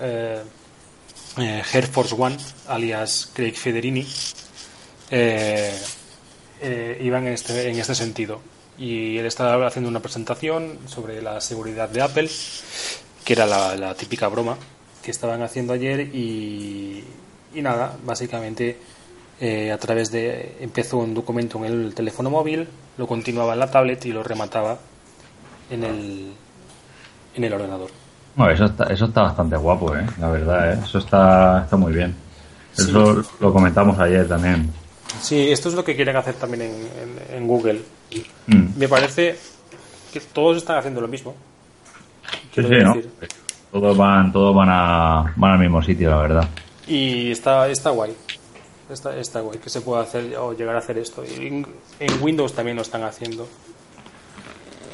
[1.38, 2.36] eh, Air Force One,
[2.68, 4.06] alias Craig Federini,
[5.10, 5.74] eh,
[6.60, 8.40] eh, iban en este, en este sentido.
[8.78, 12.30] Y él estaba haciendo una presentación sobre la seguridad de Apple,
[13.24, 14.56] que era la, típica broma
[15.02, 17.04] que estaban haciendo ayer y,
[17.54, 18.78] y nada, básicamente
[19.72, 24.06] a través de empezó un documento en el teléfono móvil, lo continuaba en la tablet
[24.06, 24.78] y lo remataba
[25.68, 26.32] en el
[27.34, 28.01] en el ordenador.
[28.34, 30.06] Bueno, eso está, eso está bastante guapo, ¿eh?
[30.18, 30.78] la verdad, ¿eh?
[30.84, 32.14] eso está, está muy bien.
[32.76, 33.30] Eso sí.
[33.40, 34.72] lo comentamos ayer también.
[35.20, 37.82] Sí, esto es lo que quieren hacer también en, en, en Google.
[38.46, 38.78] Mm.
[38.78, 39.36] Me parece
[40.12, 41.34] que todos están haciendo lo mismo.
[42.54, 42.94] Sí, sí, ¿no?
[43.70, 46.48] Todos van, todos van, a, van al mismo sitio, la verdad.
[46.86, 48.14] Y está, está guay.
[48.90, 51.24] Está, está guay que se pueda hacer o llegar a hacer esto.
[51.24, 51.66] Y en,
[51.98, 53.46] en Windows también lo están haciendo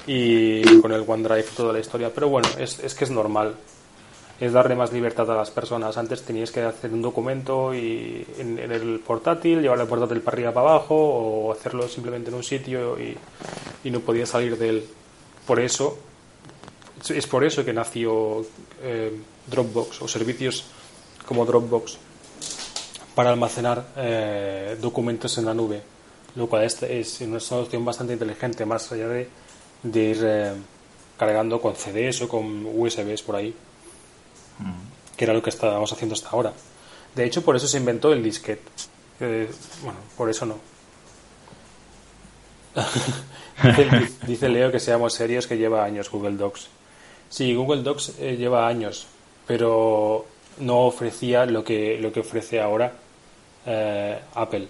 [0.09, 2.11] y con el OneDrive toda la historia.
[2.13, 3.55] Pero bueno, es, es, que es normal.
[4.41, 5.99] Es darle más libertad a las personas.
[5.99, 10.53] Antes tenías que hacer un documento y en, el portátil, llevar el portátil para arriba
[10.53, 13.15] para abajo o hacerlo simplemente en un sitio y,
[13.85, 14.87] y no podías salir de él.
[15.47, 15.99] Por eso,
[17.11, 18.47] es por eso que nació
[18.83, 19.13] eh,
[19.47, 20.65] Dropbox o servicios
[21.27, 21.99] como Dropbox
[23.15, 25.83] para almacenar eh, documentos en la nube,
[26.37, 29.29] lo cual es, es una solución bastante inteligente, más allá de
[29.83, 30.53] de ir eh,
[31.17, 33.55] cargando con CDs o con USBs por ahí,
[34.59, 35.17] mm.
[35.17, 36.53] que era lo que estábamos haciendo hasta ahora.
[37.15, 38.63] De hecho, por eso se inventó el disquete.
[39.21, 39.51] Eh,
[39.83, 40.59] bueno, por eso no.
[43.65, 46.69] dice, dice, Leo que seamos serios que lleva años Google Docs.
[47.29, 49.07] Sí, Google Docs eh, lleva años,
[49.47, 50.27] pero
[50.61, 52.93] no ofrecía lo que, lo que ofrece ahora
[53.67, 54.69] eh, Apple.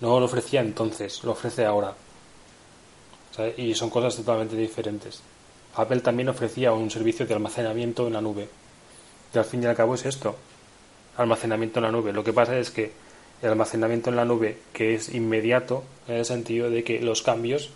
[0.00, 1.94] No lo ofrecía entonces, lo ofrece ahora.
[3.56, 5.22] Y son cosas totalmente diferentes.
[5.74, 8.48] Apple también ofrecía un servicio de almacenamiento en la nube.
[9.34, 10.36] Y al fin y al cabo es esto,
[11.16, 12.12] almacenamiento en la nube.
[12.12, 12.92] Lo que pasa es que
[13.40, 17.70] el almacenamiento en la nube, que es inmediato, en el sentido de que los cambios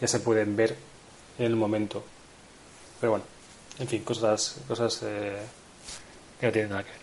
[0.00, 0.76] ya se pueden ver
[1.38, 2.02] en el momento.
[3.00, 3.24] Pero bueno,
[3.78, 5.36] en fin, cosas, cosas eh,
[6.40, 7.02] que no tienen nada que ver.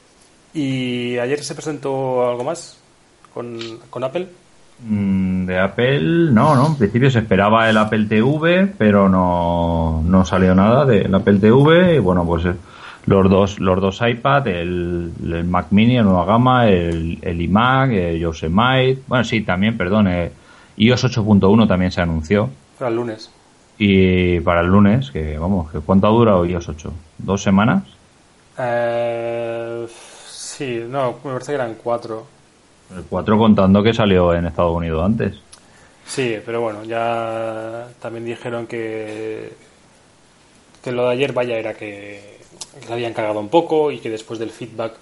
[0.53, 2.77] ¿Y ayer se presentó algo más
[3.33, 4.27] con, con Apple?
[4.79, 6.67] Mm, de Apple, no, no.
[6.67, 11.95] En principio se esperaba el Apple TV, pero no, no salió nada del Apple TV.
[11.95, 12.53] Y bueno, pues eh,
[13.05, 17.91] los dos, los dos iPad, el, el Mac Mini, la nueva gama, el, el iMac,
[17.91, 19.01] el Yosemite.
[19.07, 20.31] Bueno, sí, también, perdón, eh,
[20.77, 22.49] iOS 8.1 también se anunció.
[22.77, 23.31] Para el lunes.
[23.77, 26.93] Y para el lunes, que vamos, que ¿cuánto ha durado iOS 8?
[27.17, 27.83] ¿Dos semanas?
[28.57, 29.87] Eh,
[30.27, 32.38] sí, no, me parece que eran cuatro.
[32.95, 35.35] El 4 contando que salió en Estados Unidos antes.
[36.07, 39.53] Sí, pero bueno, ya también dijeron que,
[40.83, 42.39] que lo de ayer, vaya, era que,
[42.81, 44.93] que le habían cagado un poco y que después del feedback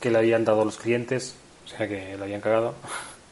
[0.00, 2.74] que le habían dado los clientes, o sea que le habían cagado,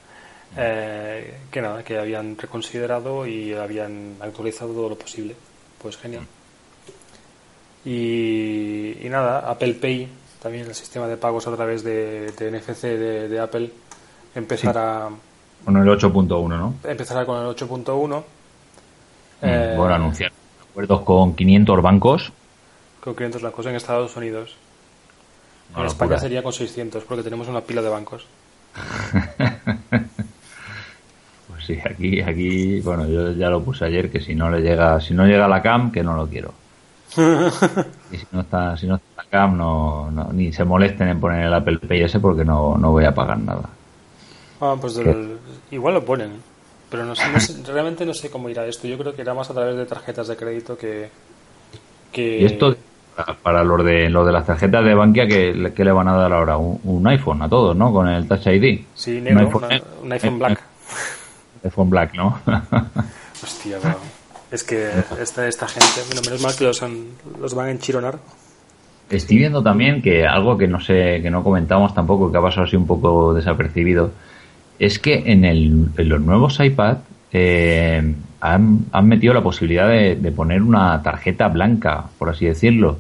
[0.57, 5.37] eh, que nada, que habían reconsiderado y habían actualizado todo lo posible.
[5.83, 6.27] Pues genial.
[7.85, 10.09] Y, y nada, Apple Pay
[10.47, 13.69] también el sistema de pagos a través de, de NFC de, de, Apple
[14.33, 15.65] empezará sí.
[15.65, 16.75] con el 8.1 ¿no?
[16.85, 18.23] empezará con el 8.1 mm,
[19.43, 20.31] eh, bueno anunciar
[20.71, 22.33] acuerdos con 500 bancos.
[23.01, 24.55] Con 500 bancos en Estados Unidos.
[25.75, 28.27] No, en España sería con 600 porque tenemos una pila de bancos.
[31.49, 35.01] Pues sí aquí aquí bueno yo ya lo puse ayer que si no le llega
[35.01, 36.53] si no llega la cam que no lo quiero
[38.13, 41.21] y si no está si no está la cam no, no, ni se molesten en
[41.21, 43.69] poner el Apple Pay ese porque no, no voy a pagar nada.
[44.61, 45.39] Ah pues del,
[45.71, 46.41] igual lo ponen
[46.91, 48.87] pero no sé, no sé, realmente no sé cómo irá esto.
[48.87, 51.11] Yo creo que irá más a través de tarjetas de crédito que,
[52.13, 52.39] que...
[52.41, 52.77] y esto
[53.43, 56.33] para los de los de las tarjetas de Bankia que, que le van a dar
[56.33, 59.65] ahora un, un, iPhone a todos no con el Touch ID sí negro, un iPhone,
[59.65, 60.63] una, un iPhone Black.
[61.65, 62.39] iPhone Black no
[63.43, 63.95] hostia wow.
[64.51, 67.07] Es que esta, esta gente, bueno, menos mal que los, han,
[67.41, 68.19] los van a enchironar.
[69.11, 72.67] Estoy viendo también que algo que no sé, que no comentamos tampoco, que ha pasado
[72.67, 74.13] así un poco desapercibido,
[74.79, 76.99] es que en, el, en los nuevos iPad
[77.33, 82.99] eh, han, han, metido la posibilidad de, de, poner una tarjeta blanca, por así decirlo,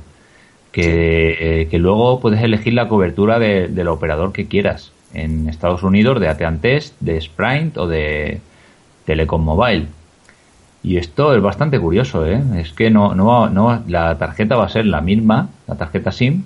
[0.72, 0.88] que, sí.
[0.92, 4.92] eh, que luego puedes elegir la cobertura de, del operador que quieras.
[5.14, 8.40] En Estados Unidos de AT&T, de Sprint o de
[9.06, 9.87] Telecom Mobile
[10.87, 12.40] y esto es bastante curioso, ¿eh?
[12.59, 16.44] Es que no, no, no, la tarjeta va a ser la misma, la tarjeta SIM,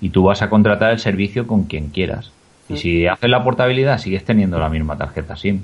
[0.00, 2.32] y tú vas a contratar el servicio con quien quieras.
[2.70, 5.60] Y si haces la portabilidad, sigues teniendo la misma tarjeta SIM.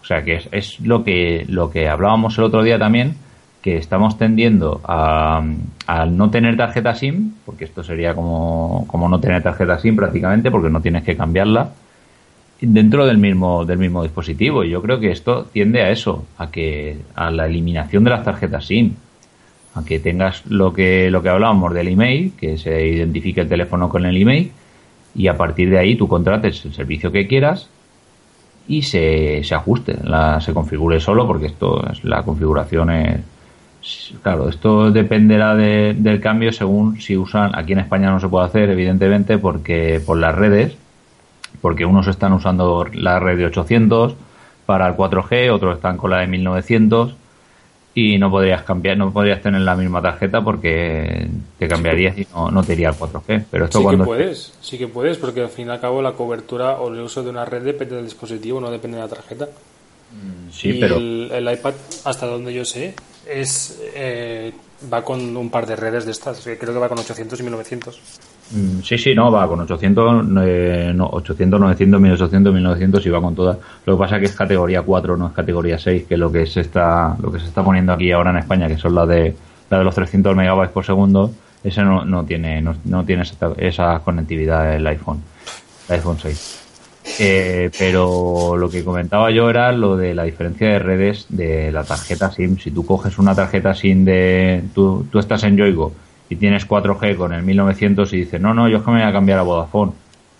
[0.00, 3.16] O sea que es, es lo que lo que hablábamos el otro día también,
[3.62, 5.42] que estamos tendiendo a,
[6.08, 10.70] no tener tarjeta SIM, porque esto sería como, como no tener tarjeta SIM prácticamente, porque
[10.70, 11.70] no tienes que cambiarla
[12.60, 14.64] dentro del mismo del mismo dispositivo.
[14.64, 18.24] Y yo creo que esto tiende a eso, a que a la eliminación de las
[18.24, 18.94] tarjetas SIM,
[19.74, 23.88] a que tengas lo que lo que hablábamos del email, que se identifique el teléfono
[23.88, 24.52] con el email
[25.14, 27.68] y a partir de ahí tú contrates el servicio que quieras
[28.68, 33.20] y se, se ajuste, la, se configure solo porque esto es la configuración es
[34.22, 38.70] claro, esto dependerá del cambio según si usan, aquí en España no se puede hacer,
[38.70, 40.76] evidentemente, porque por las redes,
[41.60, 44.14] porque unos están usando la red de 800
[44.66, 47.14] para el 4G, otros están con la de 1900
[47.94, 51.26] y no podrías cambiar, no podrías tener la misma tarjeta porque
[51.58, 53.44] te cambiarías y no, te iría al 4G.
[53.50, 56.02] Pero esto sí cuando que puedes, sí que puedes, porque al fin y al cabo
[56.02, 59.08] la cobertura o el uso de una red depende del dispositivo, no depende de la
[59.08, 59.46] tarjeta.
[59.46, 61.72] Mm, sí, pero el, el iPad,
[62.04, 62.94] hasta donde yo sé,
[63.26, 64.52] es eh,
[64.92, 66.42] va con un par de redes de estas.
[66.42, 68.00] Creo que va con 800 y 1900.
[68.52, 73.20] Mm, sí, sí, no, va con 800, eh, no, 800, 900, 1800, 1900 y va
[73.20, 73.58] con todas.
[73.84, 76.46] Lo que pasa es que es categoría 4, no es categoría 6, que lo que
[76.46, 79.34] se está, lo que se está poniendo aquí ahora en España, que son las de,
[79.68, 81.32] la de los 300 megabytes por segundo.
[81.64, 85.20] Ese no, no tiene, no, no tiene esa, esa conectividad el iPhone,
[85.88, 86.62] el iPhone 6.
[87.18, 91.82] Eh, pero lo que comentaba yo era lo de la diferencia de redes de la
[91.82, 92.58] tarjeta SIM.
[92.58, 94.62] Si tú coges una tarjeta SIM de.
[94.74, 95.92] Tú, tú estás en Yoigo
[96.28, 99.08] y tienes 4G con el 1900 y dices, no, no, yo es que me voy
[99.08, 99.92] a cambiar a Vodafone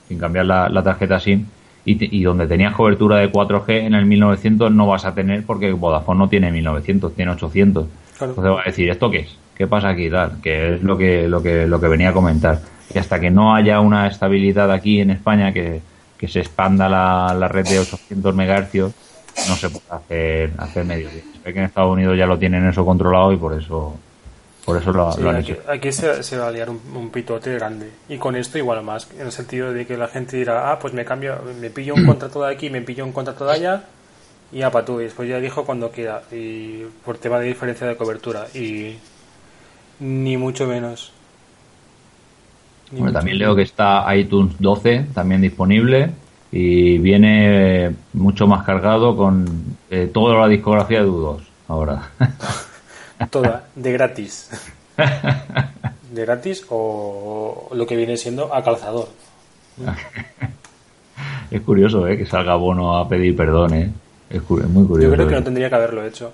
[0.09, 1.47] sin cambiar la, la tarjeta SIM.
[1.85, 5.71] Y, y, donde tenías cobertura de 4G en el 1900 no vas a tener porque
[5.71, 7.87] Vodafone no tiene 1900, tiene 800.
[8.21, 9.39] Entonces va a decir, ¿esto qué es?
[9.55, 10.11] ¿Qué pasa aquí?
[10.11, 12.61] Tal, que es lo que, lo que, lo que venía a comentar.
[12.93, 15.81] Y hasta que no haya una estabilidad aquí en España que
[16.19, 18.75] que se expanda la, la red de 800 MHz,
[19.49, 21.11] no se puede hacer, hacer medio.
[21.11, 23.97] Se ve que en Estados Unidos ya lo tienen eso controlado y por eso
[24.67, 25.63] por eso lo, han aquí, hecho.
[25.71, 27.89] Aquí se, va a liar un, pitote grande.
[28.09, 30.93] Y con esto igual más, en el sentido de que la gente dirá, ah, pues
[30.93, 33.85] me cambio, me pillo un contrato de aquí, me pillo un contrato de allá,
[34.51, 35.01] y ya para tú.
[35.01, 36.23] Y después ya dijo cuando quiera.
[36.33, 38.49] Y por tema de diferencia de cobertura.
[38.55, 38.97] Y
[40.01, 41.13] ni mucho menos.
[42.91, 46.11] Bueno, también leo que está iTunes 12 también disponible
[46.53, 49.47] y viene mucho más cargado con
[49.91, 52.11] eh, toda la discografía de U2 ahora.
[53.31, 54.51] Toda, de gratis.
[56.11, 59.09] De gratis o lo que viene siendo a calzador.
[61.51, 62.19] Es curioso ¿eh?
[62.19, 63.75] que salga Bono a pedir perdón.
[63.75, 63.91] ¿eh?
[64.31, 65.11] Es, muy curioso.
[65.11, 66.33] Yo creo que no tendría que haberlo hecho.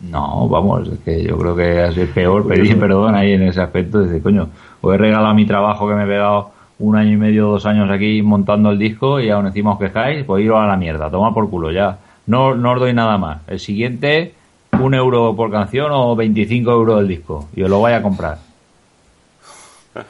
[0.00, 4.02] No, vamos, es que yo creo que es peor pedir perdón ahí en ese aspecto.
[4.02, 4.48] Dice, coño,
[4.80, 7.90] os he regalado mi trabajo que me he pegado un año y medio, dos años
[7.90, 11.32] aquí montando el disco y aún encima os quejáis, pues iros a la mierda, toma
[11.32, 11.98] por culo ya.
[12.26, 13.42] No, no os doy nada más.
[13.46, 14.34] El siguiente,
[14.80, 18.38] un euro por canción o 25 euros el disco y os lo voy a comprar.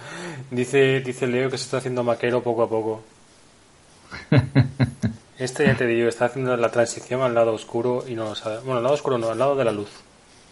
[0.51, 3.03] Dice, dice Leo que se está haciendo maquero poco a poco.
[5.39, 8.59] Este ya te digo, está haciendo la transición al lado oscuro y no lo sabe.
[8.59, 9.91] Bueno, al lado oscuro no, al lado de la luz.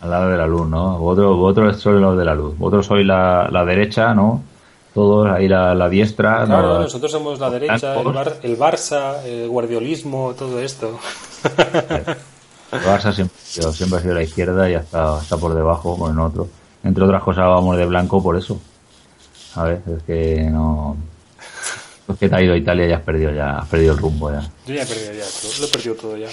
[0.01, 0.99] Al lado de la luz, ¿no?
[0.99, 2.59] Vosotros, vosotros sois los de la luz.
[2.59, 4.43] Vosotros sois la, la derecha, ¿no?
[4.93, 6.45] Todos ahí la, la diestra.
[6.45, 8.09] Claro, nosotros somos la derecha, el,
[8.43, 10.99] el, Barça, el guardiоlismo, todo esto.
[12.73, 13.39] El Barça siempre,
[13.73, 16.49] siempre ha sido la izquierda y hasta, está por debajo con el otro.
[16.83, 18.59] Entre otras cosas vamos de blanco por eso.
[19.55, 20.97] A ver, es que no
[22.07, 24.31] pues que te ha ido a Italia y has perdido ya, has perdido el rumbo
[24.31, 24.41] ya.
[24.67, 25.25] Yo ya he perdido ya,
[25.61, 26.29] lo he perdido todo ya.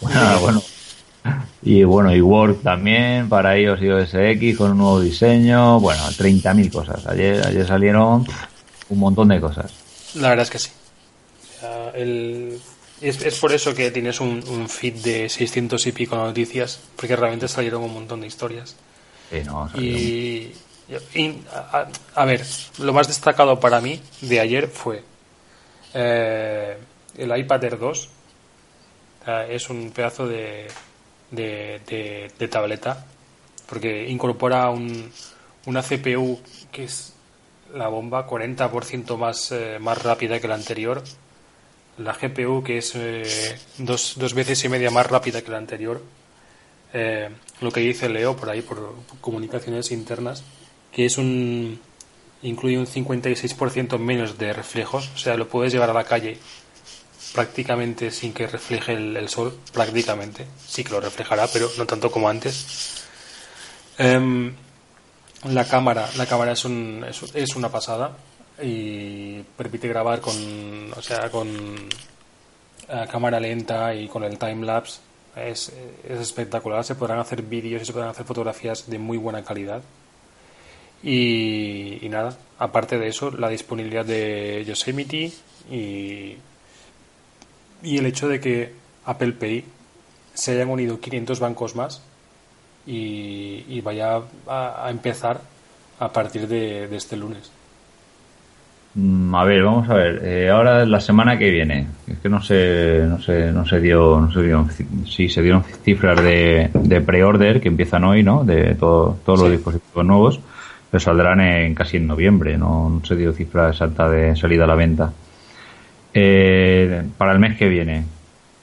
[0.00, 0.62] bueno, bueno.
[1.62, 5.78] Y bueno, y Word también para iOS y OS X con un nuevo diseño.
[5.80, 7.06] Bueno, 30.000 cosas.
[7.06, 8.26] Ayer, ayer salieron
[8.88, 9.72] un montón de cosas.
[10.14, 10.70] La verdad es que sí.
[11.94, 12.60] el,
[13.02, 17.16] es, es, por eso que tienes un, un, feed de 600 y pico noticias, porque
[17.16, 18.76] realmente salieron un montón de historias.
[19.30, 20.52] Sí, no, y,
[22.14, 22.44] a, ver,
[22.78, 25.02] lo más destacado para mí de ayer fue
[25.94, 26.76] eh,
[27.16, 28.08] el iPad Air 2.
[29.26, 30.68] Eh, es un pedazo de,
[31.30, 33.06] de, de, tableta
[33.66, 35.10] porque incorpora un,
[35.66, 37.14] una CPU que es
[37.74, 41.02] la bomba 40% más, eh, más rápida que la anterior.
[41.98, 42.94] La GPU que es
[43.78, 46.02] dos, dos veces y media más rápida que la anterior.
[47.60, 50.42] lo que dice Leo por ahí, por comunicaciones internas
[50.92, 51.80] que es un
[52.42, 56.38] incluye un 56% menos de reflejos, o sea, lo puedes llevar a la calle
[57.32, 62.28] prácticamente sin que refleje el, sol, prácticamente, sí que lo reflejará, pero no tanto como
[62.28, 63.06] antes.
[63.96, 64.52] Em,
[65.44, 68.16] la cámara, la cámara es, un, es, una pasada.
[68.60, 71.48] Y permite grabar con, o sea, con
[72.88, 75.00] eh, cámara lenta y con el time lapse.
[75.34, 75.72] Es,
[76.04, 76.84] es espectacular.
[76.84, 79.82] Se podrán hacer vídeos y se podrán hacer fotografías de muy buena calidad.
[81.02, 85.32] Y, nada, aparte de eso, la disponibilidad de Yosemite
[85.70, 86.36] y,
[87.82, 88.72] y el hecho de que
[89.04, 89.64] Apple Pay
[90.34, 92.02] se hayan unido 500 bancos más
[92.86, 95.40] y, vaya a, a empezar
[95.98, 97.50] a partir de este lunes.
[98.94, 100.20] Mm, A ver, vamos a ver.
[100.24, 104.20] Eh, ahora la semana que viene, es que no sé, no sé, no se dio,
[104.20, 104.66] no se dio,
[105.06, 108.44] sí se dieron cifras de, de pre-order que empiezan hoy, ¿no?
[108.44, 110.40] De todo, todos los dispositivos nuevos,
[110.90, 114.66] pero saldrán en casi en noviembre, no, no se dio cifra exacta de salida a
[114.66, 115.12] la venta.
[116.14, 118.04] Eh, para el mes que viene,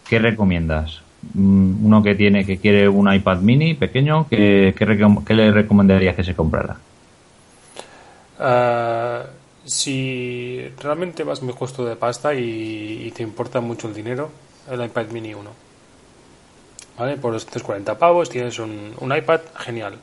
[0.07, 1.01] ¿qué recomiendas?
[1.33, 4.85] Mm, Uno que tiene, que quiere un iPad mini pequeño, ¿qué, qué,
[5.25, 6.75] qué le recomendarías que se comprara?
[8.39, 9.23] Ah,
[9.69, 14.29] si realmente vas muy justo de pasta y, y te importa mucho el dinero,
[14.69, 15.49] el iPad mini 1.
[16.97, 17.17] ¿Vale?
[17.17, 19.95] Por 240 pavos tienes un, un iPad genial.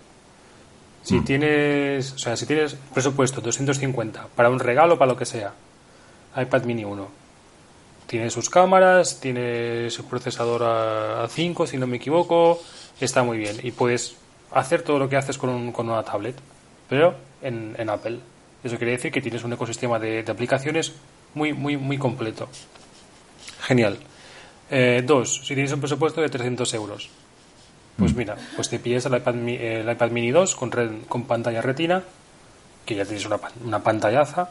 [1.03, 5.53] Si tienes, o sea, si tienes presupuesto 250 para un regalo, para lo que sea,
[6.37, 7.09] iPad mini 1.
[8.07, 12.61] Tiene sus cámaras, tiene su procesador a, a 5, si no me equivoco,
[13.01, 13.57] está muy bien.
[13.63, 14.17] Y puedes
[14.53, 16.37] hacer todo lo que haces con, un- con una tablet,
[16.89, 18.19] pero en, en Apple.
[18.67, 20.93] Eso quiere decir que tienes un ecosistema de, de aplicaciones
[21.35, 22.49] muy, muy, muy completo.
[23.61, 23.99] Genial.
[24.71, 27.09] Eh, dos, si tienes un presupuesto de 300 euros,
[27.97, 31.63] pues mira, pues te pillas el iPad, el iPad mini 2 con, red- con pantalla
[31.63, 32.03] retina,
[32.85, 34.51] que ya tienes una, una pantallaza,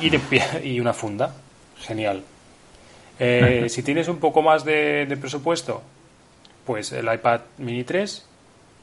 [0.00, 0.10] y,
[0.66, 1.34] y una funda.
[1.78, 2.22] Genial.
[3.18, 5.82] Eh, si tienes un poco más de, de presupuesto,
[6.64, 8.26] pues el iPad mini 3,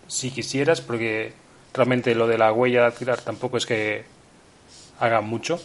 [0.07, 1.34] si quisieras, porque
[1.74, 4.03] realmente lo de la huella dactilar tampoco es que
[5.00, 5.60] haga mucho.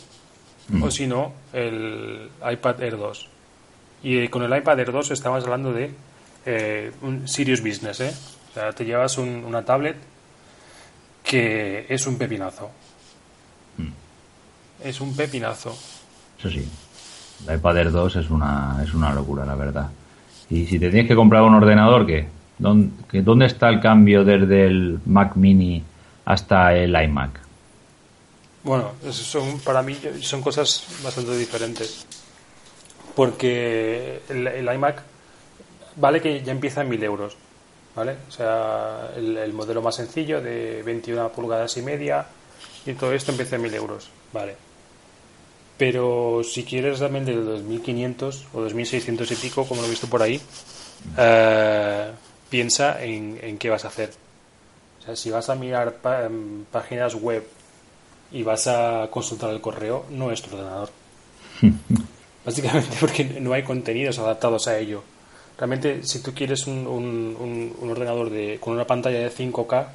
[0.83, 3.29] O si no, el iPad Air 2.
[4.03, 5.91] Y eh, con el iPad Air 2 estamos hablando de
[6.47, 8.13] eh, un serious business, ¿eh?
[8.51, 9.97] O sea, te llevas un- una tablet
[11.23, 12.71] que es un pepinazo.
[14.83, 15.71] Es un pepinazo.
[16.39, 16.69] Eso sí,
[17.47, 19.91] la iPad Air 2 es una, es una locura, la verdad.
[20.51, 22.27] Y si te tienes que comprar un ordenador, ¿qué?
[22.59, 25.83] ¿Dónde, que- ¿Dónde está el cambio desde el Mac Mini
[26.27, 27.41] hasta el iMac?
[28.65, 32.07] Bueno, son, para mí son cosas bastante diferentes.
[33.15, 35.03] Porque el, iMac
[35.97, 37.37] vale que ya empieza en 1000 euros.
[37.95, 38.17] ¿Vale?
[38.29, 42.27] O sea, el, el modelo más sencillo de 21 pulgadas y media
[42.85, 44.09] y todo esto empieza en 1000 euros.
[44.33, 44.57] Vale.
[45.79, 50.23] Pero si quieres realmente de 2500 o 2600 y pico, como lo he visto por
[50.23, 50.41] ahí,
[51.19, 52.11] eh,
[52.51, 54.11] piensa en, en qué vas a hacer.
[55.01, 57.45] O sea, si vas a mirar pa- em, páginas web
[58.35, 60.91] y vas a consultar el correo, no es tu ordenador.
[62.45, 65.03] Básicamente porque no hay contenidos adaptados a ello.
[65.57, 69.87] Realmente, si tú quieres un, un- ordenador de, con una pantalla de 5K,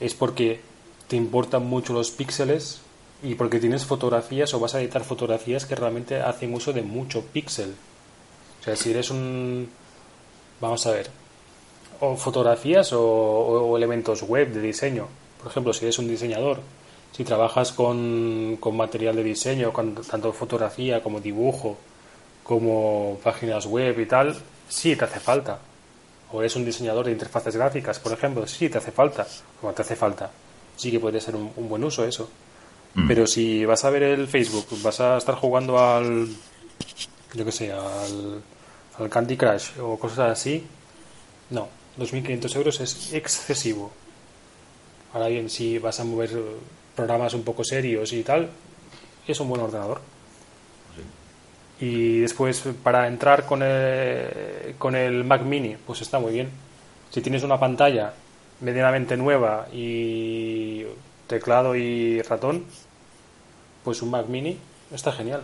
[0.00, 0.60] es porque
[1.08, 2.80] te importan mucho los píxeles
[3.22, 7.22] y porque tienes fotografías o vas a editar fotografías que realmente hacen uso de mucho
[7.22, 7.74] píxel.
[8.60, 9.68] O sea, si eres un...
[10.60, 11.08] Vamos a ver.
[12.00, 15.06] O fotografías o, o- o elementos web de diseño.
[15.38, 16.58] Por ejemplo, si eres un diseñador,
[17.16, 21.78] si trabajas con, con material de diseño, con tanto fotografía como dibujo,
[22.42, 24.36] como páginas web y tal,
[24.68, 25.58] sí te hace falta.
[26.32, 29.26] O eres un diseñador de interfaces gráficas, por ejemplo, sí te hace falta.
[29.60, 30.30] Como te hace falta.
[30.76, 32.28] Sí que puede ser un, un buen uso eso.
[33.08, 36.28] Pero si vas a ver el Facebook, vas a estar jugando al,
[37.34, 38.40] yo qué sé, al,
[38.98, 40.64] al Candy Crush o cosas así,
[41.50, 43.90] no, 2.500 euros es excesivo.
[45.12, 46.30] Ahora bien, si vas a mover
[46.94, 48.48] programas un poco serios y tal,
[49.26, 50.00] es un buen ordenador.
[51.80, 56.48] Y después, para entrar con el, con el Mac Mini, pues está muy bien.
[57.10, 58.12] Si tienes una pantalla
[58.60, 60.84] medianamente nueva y
[61.26, 62.64] teclado y ratón,
[63.82, 64.56] pues un Mac Mini
[64.92, 65.42] está genial.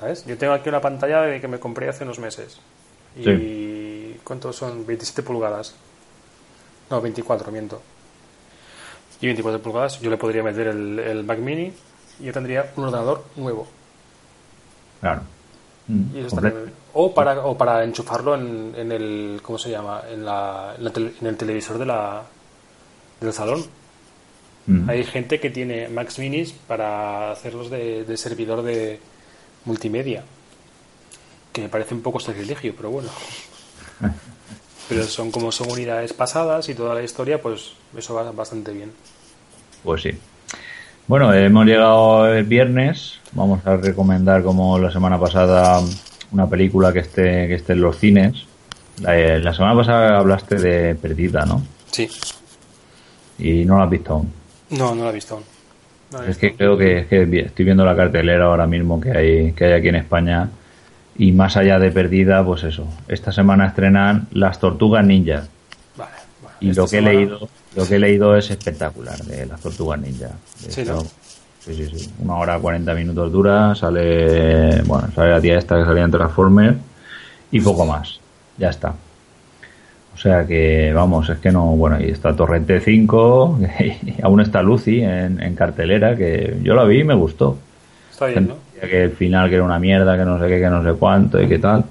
[0.00, 0.24] ¿Sabes?
[0.26, 2.58] Yo tengo aquí una pantalla de que me compré hace unos meses.
[3.16, 4.86] Y ¿cuántos son?
[4.86, 5.74] 27 pulgadas.
[6.90, 7.82] No, 24, miento.
[9.20, 11.72] Y 24 pulgadas, yo le podría meter el, el Mac Mini
[12.20, 13.66] y yo tendría un ordenador nuevo.
[15.00, 15.22] Claro.
[15.88, 16.72] Y eso bien.
[16.94, 20.02] O para, o para enchufarlo en, en el, ¿cómo se llama?
[20.10, 22.22] En, la, en, la tele- en el televisor de la,
[23.20, 23.64] del salón.
[24.66, 24.90] Mm.
[24.90, 28.98] Hay gente que tiene Macs Minis para hacerlos de, de servidor de
[29.64, 30.24] multimedia.
[31.52, 33.08] Que me parece un poco sacrilegio, pero bueno.
[34.88, 38.92] Pero son como son unidades pasadas y toda la historia, pues eso va bastante bien.
[39.82, 40.10] Pues sí.
[41.06, 43.20] Bueno, hemos llegado el viernes.
[43.32, 45.80] Vamos a recomendar, como la semana pasada,
[46.32, 48.46] una película que esté, que esté en los cines.
[49.00, 51.62] La, eh, la semana pasada hablaste de Perdida, ¿no?
[51.90, 52.08] Sí.
[53.38, 54.32] Y no la has visto aún.
[54.70, 55.44] No, no la he visto aún.
[56.12, 59.52] No Es que creo que, es que estoy viendo la cartelera ahora mismo que hay,
[59.52, 60.48] que hay aquí en España.
[61.18, 62.86] Y más allá de Perdida, pues eso.
[63.08, 65.44] Esta semana estrenan Las Tortugas Ninja.
[65.96, 66.10] Vale.
[66.42, 70.00] bueno, Y lo que he leído, lo que he leído es espectacular de las tortugas
[70.00, 70.30] ninja.
[70.56, 72.10] Sí, sí, sí, sí.
[72.20, 76.76] Una hora 40 minutos dura, sale, bueno, sale la tía esta que salía en Transformers
[77.50, 78.18] y poco más.
[78.56, 78.94] Ya está.
[80.14, 84.62] O sea que, vamos, es que no, bueno, y está Torrente 5, y aún está
[84.62, 87.58] Lucy en, en cartelera, que yo la vi y me gustó.
[88.10, 88.54] Está bien, ¿no?
[88.76, 90.92] Decía que el final que era una mierda, que no sé qué, que no sé
[90.98, 91.84] cuánto y qué tal.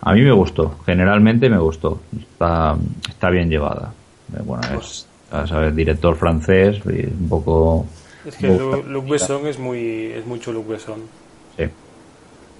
[0.00, 2.00] A mí me gustó, generalmente me gustó.
[2.18, 2.76] Está,
[3.08, 3.92] está bien llevada.
[4.36, 7.86] Eh, Bueno, Pues- es, ya sabes, director francés un poco...
[8.24, 8.48] Es que
[8.88, 11.00] Luc Besson es muy es mucho Luc Besson.
[11.56, 11.64] Sí.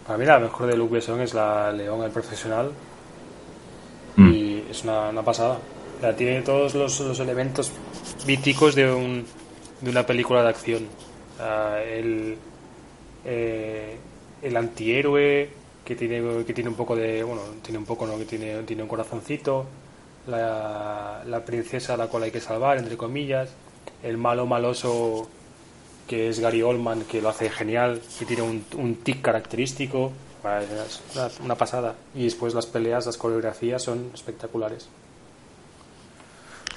[0.07, 2.71] Para mí la mejor de Luc Besson es la León, el profesional.
[4.17, 4.33] Mm.
[4.33, 5.59] Y es una, una pasada.
[5.99, 7.73] O sea, tiene todos los, los elementos
[8.27, 9.25] míticos de, un,
[9.81, 10.83] de una película de acción.
[11.93, 12.37] El,
[13.27, 13.97] eh,
[14.41, 15.51] el antihéroe
[15.85, 17.23] que tiene, que tiene un poco de...
[17.23, 18.17] Bueno, tiene un poco, ¿no?
[18.17, 19.67] Que tiene, tiene un corazoncito.
[20.27, 23.51] La, la princesa a la cual hay que salvar, entre comillas.
[24.03, 25.29] El malo maloso
[26.09, 30.13] que es Gary Oldman, que lo hace genial, que tiene un, un tic característico.
[30.81, 31.95] Es una, una pasada.
[32.15, 34.89] Y después las peleas, las coreografías son espectaculares.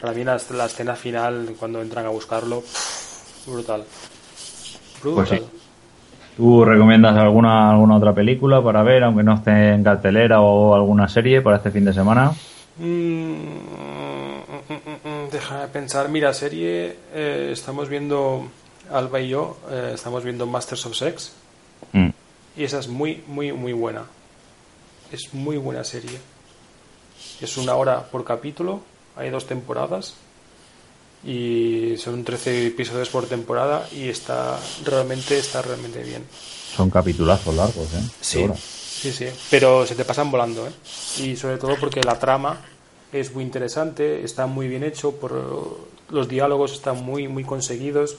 [0.02, 2.64] Para mí la, la escena final, cuando entran a buscarlo,
[3.46, 3.84] brutal.
[5.04, 5.26] Brutal.
[5.26, 5.46] Pues sí.
[6.40, 11.10] ¿Tú recomiendas alguna, alguna otra película para ver, aunque no esté en cartelera o alguna
[11.10, 12.32] serie para este fin de semana?
[12.78, 16.08] Mm, mm, mm, mm, Déjame pensar.
[16.08, 18.48] Mira, serie, eh, estamos viendo,
[18.90, 21.34] Alba y yo, eh, estamos viendo Masters of Sex.
[21.92, 22.12] Mm.
[22.56, 24.04] Y esa es muy, muy, muy buena.
[25.12, 26.20] Es muy buena serie.
[27.42, 28.80] Es una hora por capítulo.
[29.18, 30.16] Hay dos temporadas.
[31.24, 33.88] Y son 13 episodios por temporada.
[33.92, 36.24] Y está realmente, está realmente bien.
[36.76, 38.04] Son capitulazos largos, ¿eh?
[38.22, 39.26] Sí, sí, sí.
[39.50, 40.72] Pero se te pasan volando, ¿eh?
[41.18, 42.62] Y sobre todo porque la trama
[43.12, 48.18] es muy interesante, está muy bien hecho, por, los diálogos están muy, muy conseguidos.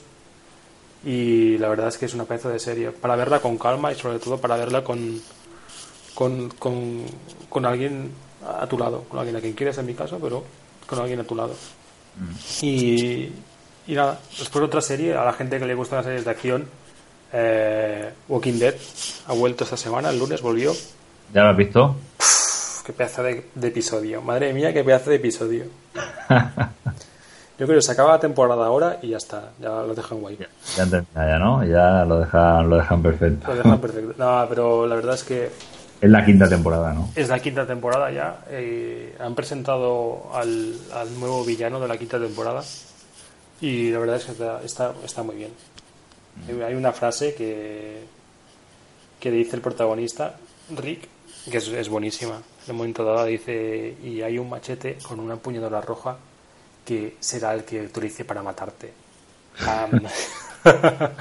[1.03, 2.91] Y la verdad es que es una pedazo de serie.
[2.91, 5.19] Para verla con calma y sobre todo para verla con,
[6.13, 7.05] con, con,
[7.49, 8.11] con alguien
[8.45, 9.05] a tu lado.
[9.09, 10.43] Con alguien a quien quieres en mi caso, pero
[10.85, 11.55] con alguien a tu lado.
[12.61, 13.31] Y,
[13.87, 16.67] y nada, después otra serie, a la gente que le gustan las series de acción,
[17.33, 18.75] eh, Walking Dead
[19.27, 20.73] ha vuelto esta semana, el lunes volvió.
[21.33, 21.95] ¿Ya lo has visto?
[22.19, 25.65] Uf, qué pedazo de, de episodio, madre mía, qué pedazo de episodio.
[27.61, 30.35] Yo creo que se acaba la temporada ahora y ya está, ya lo dejan guay.
[30.75, 31.63] Ya termina ya, ¿no?
[31.63, 33.47] Ya lo dejan, lo dejan perfecto.
[33.49, 34.13] Lo dejan perfecto.
[34.17, 35.51] No, pero la verdad es que
[36.01, 37.09] Es la quinta temporada, ¿no?
[37.15, 38.43] es la quinta temporada ya.
[38.49, 42.63] eh, han presentado al, al nuevo villano de la quinta temporada
[43.61, 45.51] y la verdad es que está, está, está muy bien.
[46.49, 47.99] Hay- Hay una frase que,
[49.19, 50.35] que dice el protagonista,
[50.75, 51.07] Rick,
[51.51, 52.41] que es, es buenísima.
[52.65, 56.17] En un momento dado dice, y hay un machete con una empuñadura roja
[56.85, 58.91] que será el que utilice para matarte.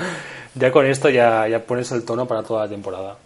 [0.55, 3.17] Ya con esto ya, ya pones el tono para toda la temporada.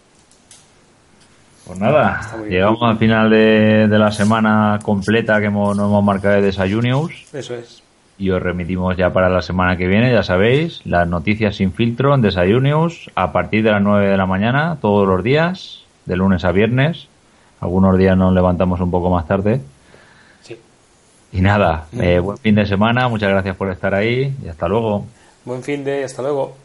[1.65, 6.35] Pues nada, llegamos al final de, de la semana completa que hemos, nos hemos marcado
[6.35, 7.81] de Desayunius Eso es.
[8.19, 12.13] y os remitimos ya para la semana que viene, ya sabéis, las noticias sin filtro
[12.13, 16.45] en Desayunius a partir de las 9 de la mañana, todos los días, de lunes
[16.45, 17.07] a viernes.
[17.61, 19.59] Algunos días nos levantamos un poco más tarde.
[20.43, 20.59] Sí.
[21.31, 25.05] Y nada, eh, buen fin de semana, muchas gracias por estar ahí y hasta luego.
[25.45, 26.55] Buen fin de, hasta luego.